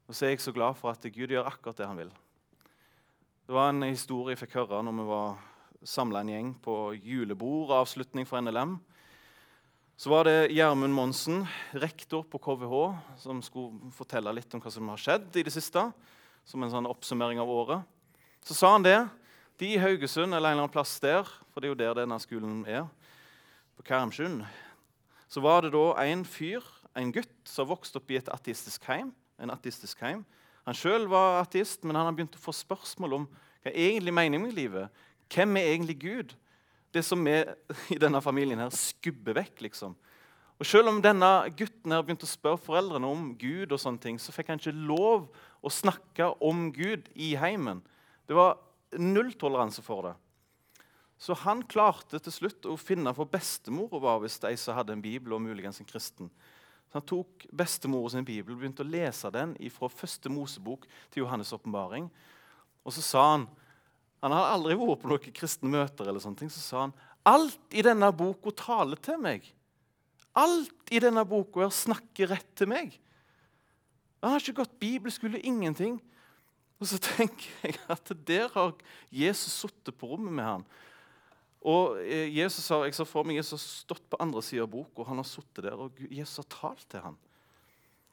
Og 0.07 0.15
så 0.15 0.29
er 0.29 0.37
jeg 0.37 0.45
så 0.45 0.53
glad 0.55 0.77
for 0.79 0.95
at 0.95 1.03
Gud 1.11 1.33
gjør 1.35 1.49
akkurat 1.51 1.81
det 1.81 1.89
han 1.91 1.99
vil. 1.99 2.13
Det 3.47 3.55
var 3.55 3.73
en 3.73 3.83
historie 3.83 4.37
jeg 4.37 4.45
fikk 4.45 4.61
høre 4.61 4.79
når 4.87 4.95
vi 4.95 5.07
var 5.09 5.41
samla 5.83 6.23
en 6.23 6.31
gjeng 6.31 6.53
på 6.63 6.77
julebord, 7.03 7.73
avslutning 7.75 8.23
for 8.27 8.39
NLM. 8.39 8.77
Så 9.99 10.13
var 10.13 10.29
det 10.29 10.53
Gjermund 10.55 10.95
Monsen, 10.95 11.43
rektor 11.75 12.23
på 12.31 12.39
KVH, 12.47 12.77
som 13.25 13.43
skulle 13.43 13.91
fortelle 13.97 14.37
litt 14.39 14.55
om 14.55 14.63
hva 14.63 14.71
som 14.71 14.93
har 14.93 15.03
skjedd 15.03 15.41
i 15.41 15.45
det 15.49 15.57
siste. 15.57 15.89
Som 16.47 16.63
en 16.63 16.71
sånn 16.71 16.87
oppsummering 16.87 17.43
av 17.43 17.51
året. 17.51 17.83
Så 18.47 18.55
sa 18.55 18.71
han 18.77 18.87
det. 18.87 19.01
De 19.59 19.73
i 19.75 19.83
Haugesund 19.83 20.31
eller 20.31 20.53
en 20.53 20.61
eller 20.61 20.69
annen 20.69 20.75
plass 20.79 20.95
der, 21.03 21.27
for 21.51 21.59
det 21.59 21.73
er 21.73 21.75
jo 21.75 21.83
der 21.83 21.99
denne 22.05 22.23
skolen 22.23 22.63
er, 22.71 22.87
på 23.75 23.91
Karmsund, 23.91 24.45
så 25.27 25.43
var 25.43 25.65
det 25.65 25.75
da 25.75 25.89
en 26.05 26.23
fyr, 26.29 26.63
en 26.97 27.13
gutt, 27.13 27.37
som 27.49 27.69
vokste 27.69 28.01
opp 28.01 28.11
i 28.11 28.19
et 28.21 28.31
ateistisk 28.33 28.85
heim. 28.91 29.13
En 29.43 29.53
ateistisk 29.53 30.01
heim. 30.05 30.25
Han 30.67 30.77
sjøl 30.77 31.07
var 31.11 31.43
ateist, 31.43 31.85
men 31.85 31.99
han 31.99 32.09
har 32.09 32.17
begynt 32.17 32.39
å 32.39 32.43
få 32.43 32.55
spørsmål 32.57 33.21
om 33.21 33.29
hva 33.63 33.71
er 33.71 33.93
egentlig 33.93 34.15
meningen 34.15 34.49
med 34.49 34.57
livet. 34.57 35.05
Hvem 35.33 35.59
er 35.59 35.71
egentlig 35.73 35.99
Gud? 36.03 36.35
Det 36.95 37.03
som 37.05 37.23
vi 37.27 37.37
i 37.95 38.01
denne 38.01 38.23
familien 38.25 38.63
her 38.63 38.75
skubber 38.75 39.37
vekk. 39.39 39.67
liksom. 39.69 39.97
Og 40.57 40.67
Selv 40.67 40.89
om 40.89 41.03
denne 41.05 41.31
gutten 41.57 41.93
her 41.93 42.05
begynte 42.05 42.25
å 42.25 42.31
spørre 42.31 42.63
foreldrene 42.63 43.09
om 43.11 43.33
Gud, 43.39 43.75
og 43.75 43.81
sånne 43.83 44.01
ting, 44.03 44.21
så 44.23 44.33
fikk 44.33 44.53
han 44.53 44.63
ikke 44.63 44.73
lov 44.89 45.29
å 45.61 45.73
snakke 45.73 46.31
om 46.45 46.71
Gud 46.75 47.11
i 47.13 47.35
heimen. 47.37 47.83
Det 48.27 48.39
var 48.39 48.57
nulltoleranse 48.97 49.85
for 49.85 50.09
det. 50.09 50.15
Så 51.21 51.37
han 51.45 51.63
klarte 51.65 52.19
til 52.21 52.33
slutt 52.33 52.67
å 52.69 52.77
finne 52.81 53.13
for 53.17 53.29
bestemor 53.29 54.01
var 54.03 54.21
hvis 54.21 54.41
de 54.43 54.53
som 54.61 54.77
hadde 54.77 54.97
en 54.97 55.05
bibel, 55.05 55.37
og 55.37 55.45
muligens 55.45 55.81
en 55.81 55.89
kristen. 55.89 56.31
Så 56.89 57.01
Han 57.01 57.07
tok 57.07 57.47
bestemor 57.53 58.09
sin 58.11 58.25
bibel 58.25 58.55
og 58.55 58.61
begynte 58.61 58.85
å 58.85 58.89
lese 58.89 59.31
den 59.35 59.57
fra 59.75 59.89
første 59.89 60.31
Mosebok 60.33 60.87
til 61.11 61.25
Johannes' 61.25 61.55
åpenbaring. 61.55 62.11
Og 62.85 62.93
så 62.93 63.03
sa 63.03 63.31
han 63.33 63.49
Han 64.23 64.33
hadde 64.33 64.53
aldri 64.55 64.75
vært 64.75 65.03
på 65.03 65.09
noen 65.09 65.33
kristne 65.33 65.69
møter. 65.71 66.09
eller 66.09 66.21
sånne 66.21 66.39
ting, 66.39 66.51
Så 66.51 66.61
sa 66.61 66.81
han 66.81 66.95
alt 67.27 67.75
i 67.75 67.83
denne 67.83 68.13
boka 68.15 68.53
taler 68.55 68.97
til 69.03 69.19
meg. 69.19 69.43
Alt 70.37 70.93
i 70.95 71.01
denne 71.03 71.25
boka 71.27 71.67
snakker 71.73 72.31
rett 72.31 72.53
til 72.55 72.71
meg. 72.71 72.95
Han 74.23 74.35
har 74.35 74.43
ikke 74.43 74.63
gått 74.63 74.79
bibelskole, 74.81 75.41
ingenting. 75.43 75.99
Og 76.81 76.91
så 76.91 77.01
tenker 77.17 77.49
jeg 77.65 77.79
at 77.93 78.13
der 78.29 78.51
har 78.55 78.75
Jesus 79.11 79.65
sittet 79.65 79.97
på 79.99 80.13
rommet 80.13 80.35
med 80.39 80.45
han. 80.47 80.67
Og 81.67 81.99
eh, 81.99 82.31
Jesus 82.31 82.69
har, 82.71 82.85
Jeg 82.87 82.95
ser 82.95 83.09
for 83.11 83.27
meg 83.27 83.41
Jesus 83.41 83.57
har 83.57 83.63
stått 83.65 84.05
på 84.11 84.19
andre 84.23 84.43
sida 84.45 84.65
av 84.67 84.71
boka, 84.71 85.03
og 85.03 85.11
han 85.11 85.21
har 85.21 85.29
sittet 85.29 85.67
der, 85.67 85.79
og 85.79 85.99
Jesus 86.07 86.39
har 86.45 86.49
talt 86.53 86.87
til 86.93 87.03
ham. 87.03 87.17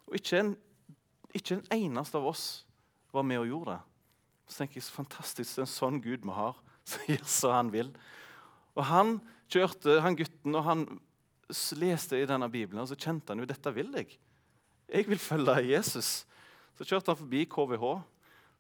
Og 0.10 0.18
ikke 0.18 0.40
en, 0.42 0.54
ikke 1.38 1.60
en 1.60 1.68
eneste 1.78 2.18
av 2.18 2.28
oss 2.32 2.46
var 3.14 3.26
med 3.28 3.44
og 3.44 3.50
gjorde 3.52 3.76
det. 3.76 3.82
Så 4.50 4.60
tenker 4.60 4.80
jeg, 4.80 4.88
så 4.88 4.98
fantastisk, 4.98 5.54
det 5.54 5.62
er 5.62 5.68
en 5.68 5.74
sånn 5.76 6.02
Gud 6.04 6.26
vi 6.26 6.36
har, 6.36 6.58
som 6.90 7.08
gjør 7.12 7.28
som 7.36 7.56
han 7.56 7.74
vil. 7.74 7.94
Og 8.74 8.88
han 8.90 9.18
kjørte, 9.54 10.00
han 10.02 10.18
gutten, 10.18 10.58
og 10.58 10.66
han 10.66 10.88
leste 11.78 12.18
i 12.18 12.28
denne 12.30 12.50
Bibelen, 12.50 12.82
og 12.82 12.90
så 12.90 12.98
kjente 12.98 13.34
han 13.34 13.44
jo 13.44 13.50
dette 13.50 13.76
vil 13.76 13.94
jeg. 14.00 14.18
Jeg 14.90 15.06
vil 15.08 15.22
følge 15.22 15.60
Jesus. 15.70 16.24
Så 16.74 16.88
kjørte 16.88 17.14
han 17.14 17.22
forbi 17.22 17.46
KVH 17.50 17.86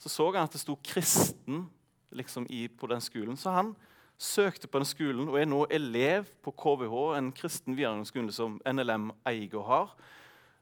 så 0.03 0.09
så 0.11 0.25
han 0.33 0.43
at 0.43 0.51
det 0.51 0.59
sto 0.59 0.75
'kristen' 0.75 1.69
liksom, 2.11 2.45
i, 2.49 2.67
på 2.67 2.87
den 2.87 3.01
skolen. 3.01 3.37
Så 3.37 3.51
han 3.51 3.75
søkte 4.23 4.69
på 4.71 4.79
den 4.79 4.87
skolen 4.87 5.27
og 5.27 5.37
er 5.39 5.47
nå 5.49 5.63
elev 5.73 6.29
på 6.43 6.53
KVH, 6.55 6.95
en 7.17 7.31
kristen 7.35 7.75
videregående 7.75 8.09
skole 8.09 8.35
som 8.35 8.59
NLM 8.63 9.11
eier 9.27 9.57
og 9.59 9.65
har. 9.67 9.95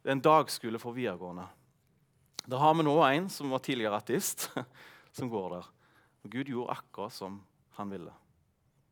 Det 0.02 0.10
er 0.10 0.17
en 0.17 0.24
dagskole 0.26 0.82
for 0.82 0.97
videregående. 0.97 1.45
Da 2.50 2.58
har 2.58 2.74
vi 2.74 2.86
nå 2.88 2.95
en 3.06 3.30
som 3.30 3.54
var 3.54 3.62
tidligere 3.62 4.00
ateist, 4.02 4.50
som 5.17 5.30
går 5.30 5.58
der. 5.58 5.69
Og 6.26 6.34
Gud 6.34 6.50
gjorde 6.50 6.78
akkurat 6.78 7.13
som 7.13 7.39
han 7.78 7.93
ville. 7.93 8.13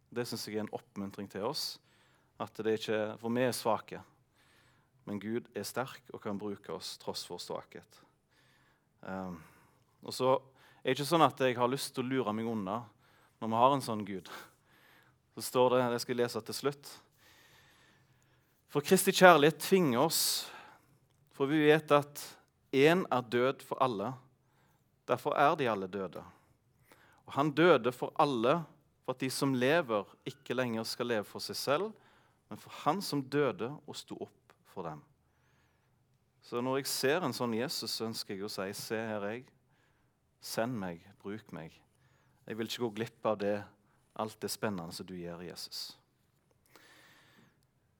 Det 0.09 0.25
syns 0.25 0.47
jeg 0.47 0.59
er 0.59 0.65
en 0.65 0.73
oppmuntring 0.73 1.29
til 1.29 1.45
oss. 1.49 1.79
At 2.39 2.55
det 2.63 2.79
ikke, 2.79 3.17
For 3.19 3.33
vi 3.35 3.43
er 3.43 3.55
svake, 3.55 4.03
men 5.05 5.19
Gud 5.19 5.49
er 5.57 5.65
sterk 5.65 6.05
og 6.13 6.21
kan 6.23 6.39
bruke 6.39 6.71
oss 6.73 6.93
tross 7.01 7.25
vår 7.29 7.41
svakhet. 7.41 7.99
Um, 9.01 9.39
og 10.05 10.13
så 10.13 10.37
er 10.83 10.91
det 10.91 10.99
ikke 10.99 11.09
sånn 11.09 11.25
at 11.25 11.41
jeg 11.41 11.57
har 11.57 11.71
lyst 11.71 11.93
til 11.95 12.05
å 12.05 12.09
lure 12.13 12.33
meg 12.35 12.47
unna 12.47 12.83
når 13.39 13.51
vi 13.51 13.59
har 13.59 13.75
en 13.75 13.83
sånn 13.83 14.05
Gud. 14.07 14.29
Så 15.39 15.45
står 15.47 15.69
det, 15.69 15.83
det 15.93 15.99
skal 16.03 16.17
jeg 16.17 16.19
lese 16.19 16.39
til 16.43 16.55
slutt. 16.57 16.89
For 18.67 18.83
Kristi 18.83 19.13
kjærlighet 19.15 19.61
tvinger 19.63 20.01
oss, 20.03 20.49
for 21.31 21.47
vi 21.47 21.61
vet 21.63 21.93
at 21.95 22.23
én 22.75 23.05
er 23.07 23.23
død 23.23 23.63
for 23.63 23.79
alle. 23.79 24.09
Derfor 25.07 25.37
er 25.39 25.55
de 25.55 25.69
alle 25.71 25.87
døde. 25.87 26.25
Og 27.23 27.37
han 27.37 27.53
døde 27.55 27.95
for 27.95 28.11
alle, 28.19 28.57
for 29.05 29.15
at 29.15 29.23
de 29.23 29.31
som 29.31 29.55
lever, 29.55 30.11
ikke 30.27 30.59
lenger 30.59 30.83
skal 30.83 31.07
leve 31.07 31.29
for 31.31 31.39
seg 31.39 31.55
selv, 31.55 31.95
men 32.51 32.59
for 32.59 32.75
han 32.83 32.99
som 32.99 33.23
døde 33.23 33.71
og 33.87 33.95
sto 33.95 34.19
opp 34.19 34.59
for 34.67 34.91
dem. 34.91 34.99
Så 36.43 36.59
når 36.59 36.81
jeg 36.81 36.91
ser 36.91 37.23
en 37.23 37.37
sånn 37.37 37.55
Jesus, 37.55 37.95
så 37.95 38.09
ønsker 38.11 38.35
jeg 38.35 38.43
å 38.43 38.51
si, 38.51 38.67
se 38.75 38.99
her, 38.99 39.31
jeg. 39.31 39.47
Send 40.43 40.75
meg, 40.75 40.99
bruk 41.23 41.47
meg. 41.55 41.71
Jeg 42.43 42.59
vil 42.59 42.67
ikke 42.67 42.89
gå 42.89 42.95
glipp 42.99 43.31
av 43.31 43.39
det, 43.39 43.59
alt 44.19 44.39
det 44.43 44.51
spennende 44.51 44.93
som 44.95 45.07
du 45.07 45.15
gjør, 45.15 45.41
Jesus. 45.47 45.93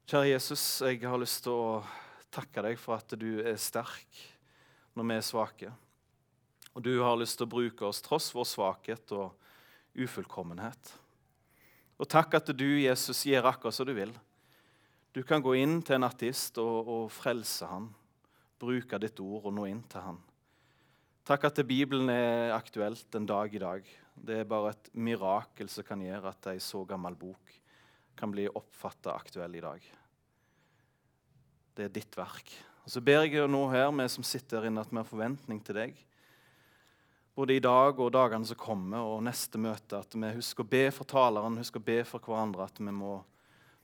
Kjære 0.09 0.33
Jesus, 0.33 0.63
jeg 0.81 1.03
har 1.05 1.21
lyst 1.21 1.43
til 1.45 1.53
å 1.53 1.81
takke 2.33 2.63
deg 2.65 2.79
for 2.81 2.97
at 2.97 3.13
du 3.19 3.41
er 3.45 3.59
sterk 3.61 4.23
når 4.97 5.05
vi 5.05 5.17
er 5.19 5.25
svake. 5.25 5.69
Og 6.73 6.83
du 6.85 6.95
har 7.01 7.17
lyst 7.19 7.39
til 7.39 7.47
å 7.47 7.53
bruke 7.53 7.85
oss 7.87 8.01
tross 8.05 8.31
vår 8.35 8.47
svakhet 8.49 9.13
og 9.15 9.37
ufullkommenhet. 9.99 10.91
Og 11.99 12.07
takk 12.09 12.39
at 12.39 12.51
du, 12.55 12.67
Jesus, 12.79 13.25
gjør 13.27 13.51
akkurat 13.51 13.75
som 13.75 13.87
du 13.87 13.93
vil. 13.97 14.11
Du 15.15 15.21
kan 15.27 15.43
gå 15.43 15.55
inn 15.59 15.79
til 15.83 15.97
en 15.97 16.07
artist 16.07 16.59
og, 16.61 16.87
og 16.87 17.05
frelse 17.11 17.67
han, 17.67 17.89
bruke 18.61 18.99
ditt 19.01 19.19
ord 19.23 19.49
og 19.49 19.55
nå 19.55 19.65
inn 19.69 19.81
til 19.89 20.05
han. 20.05 20.19
Takk 21.27 21.49
at 21.49 21.61
Bibelen 21.67 22.09
er 22.09 22.55
aktuelt 22.55 23.13
en 23.17 23.27
dag 23.29 23.53
i 23.53 23.61
dag. 23.61 23.89
Det 24.19 24.41
er 24.41 24.49
bare 24.49 24.73
et 24.73 24.89
mirakel 24.99 25.69
som 25.71 25.85
kan 25.87 26.01
gjøre 26.03 26.33
at 26.33 26.51
ei 26.51 26.59
så 26.63 26.83
gammel 26.87 27.15
bok 27.19 27.53
kan 28.19 28.31
bli 28.33 28.49
oppfatta 28.51 29.13
aktuell 29.15 29.55
i 29.55 29.63
dag. 29.63 29.85
Det 31.75 31.85
er 31.87 31.93
ditt 31.95 32.17
verk. 32.19 32.51
Og 32.83 32.91
Så 32.91 33.01
ber 33.05 33.23
jeg 33.23 33.47
nå 33.47 33.61
her, 33.71 33.87
vi 33.95 34.07
som 34.11 34.25
sitter 34.27 34.59
her 34.59 34.67
inne, 34.67 34.83
at 34.83 34.91
vi 34.91 34.99
har 34.99 35.07
forventning 35.07 35.61
til 35.63 35.77
deg. 35.79 35.97
Både 37.39 37.55
i 37.55 37.63
dag 37.63 37.99
og 38.01 38.11
dagene 38.11 38.43
som 38.49 38.59
kommer, 38.59 38.99
og 38.99 39.23
neste 39.23 39.61
møte. 39.61 40.01
At 40.01 40.15
vi 40.17 40.33
husker 40.35 40.65
å 40.65 40.71
be 40.73 40.89
for 40.91 41.07
taleren, 41.07 41.59
husker 41.61 41.79
å 41.79 41.87
be 41.87 42.01
for 42.03 42.19
hverandre. 42.19 42.67
At 42.67 42.81
vi 42.81 42.91
må, 42.91 43.21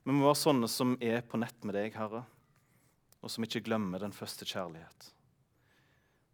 vi 0.04 0.12
må 0.12 0.28
være 0.28 0.42
sånne 0.42 0.68
som 0.68 0.98
er 1.00 1.24
på 1.24 1.40
nett 1.40 1.64
med 1.64 1.80
deg, 1.80 1.96
Herre, 1.96 2.26
og 3.24 3.32
som 3.32 3.48
ikke 3.48 3.64
glemmer 3.64 4.04
den 4.04 4.16
første 4.16 4.44
kjærlighet. 4.44 5.14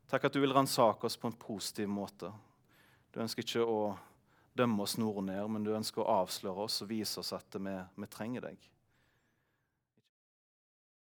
Takk 0.10 0.26
at 0.26 0.34
du 0.34 0.42
vil 0.42 0.58
ransake 0.58 1.06
oss 1.06 1.20
på 1.22 1.30
en 1.30 1.38
positiv 1.38 1.88
måte. 1.88 2.34
Du 3.12 3.20
ønsker 3.20 3.44
ikke 3.44 3.66
å 3.68 3.80
dømme 4.58 4.84
oss 4.84 4.98
nord 5.00 5.22
og 5.22 5.26
ned, 5.28 5.44
men 5.52 5.66
du 5.66 5.74
ønsker 5.76 6.04
å 6.04 6.22
avsløre 6.22 6.68
oss 6.68 6.82
og 6.84 6.92
vise 6.92 7.20
oss 7.20 7.34
at 7.36 7.58
vi, 7.60 7.76
vi 7.96 8.10
trenger 8.12 8.48
deg. 8.50 8.70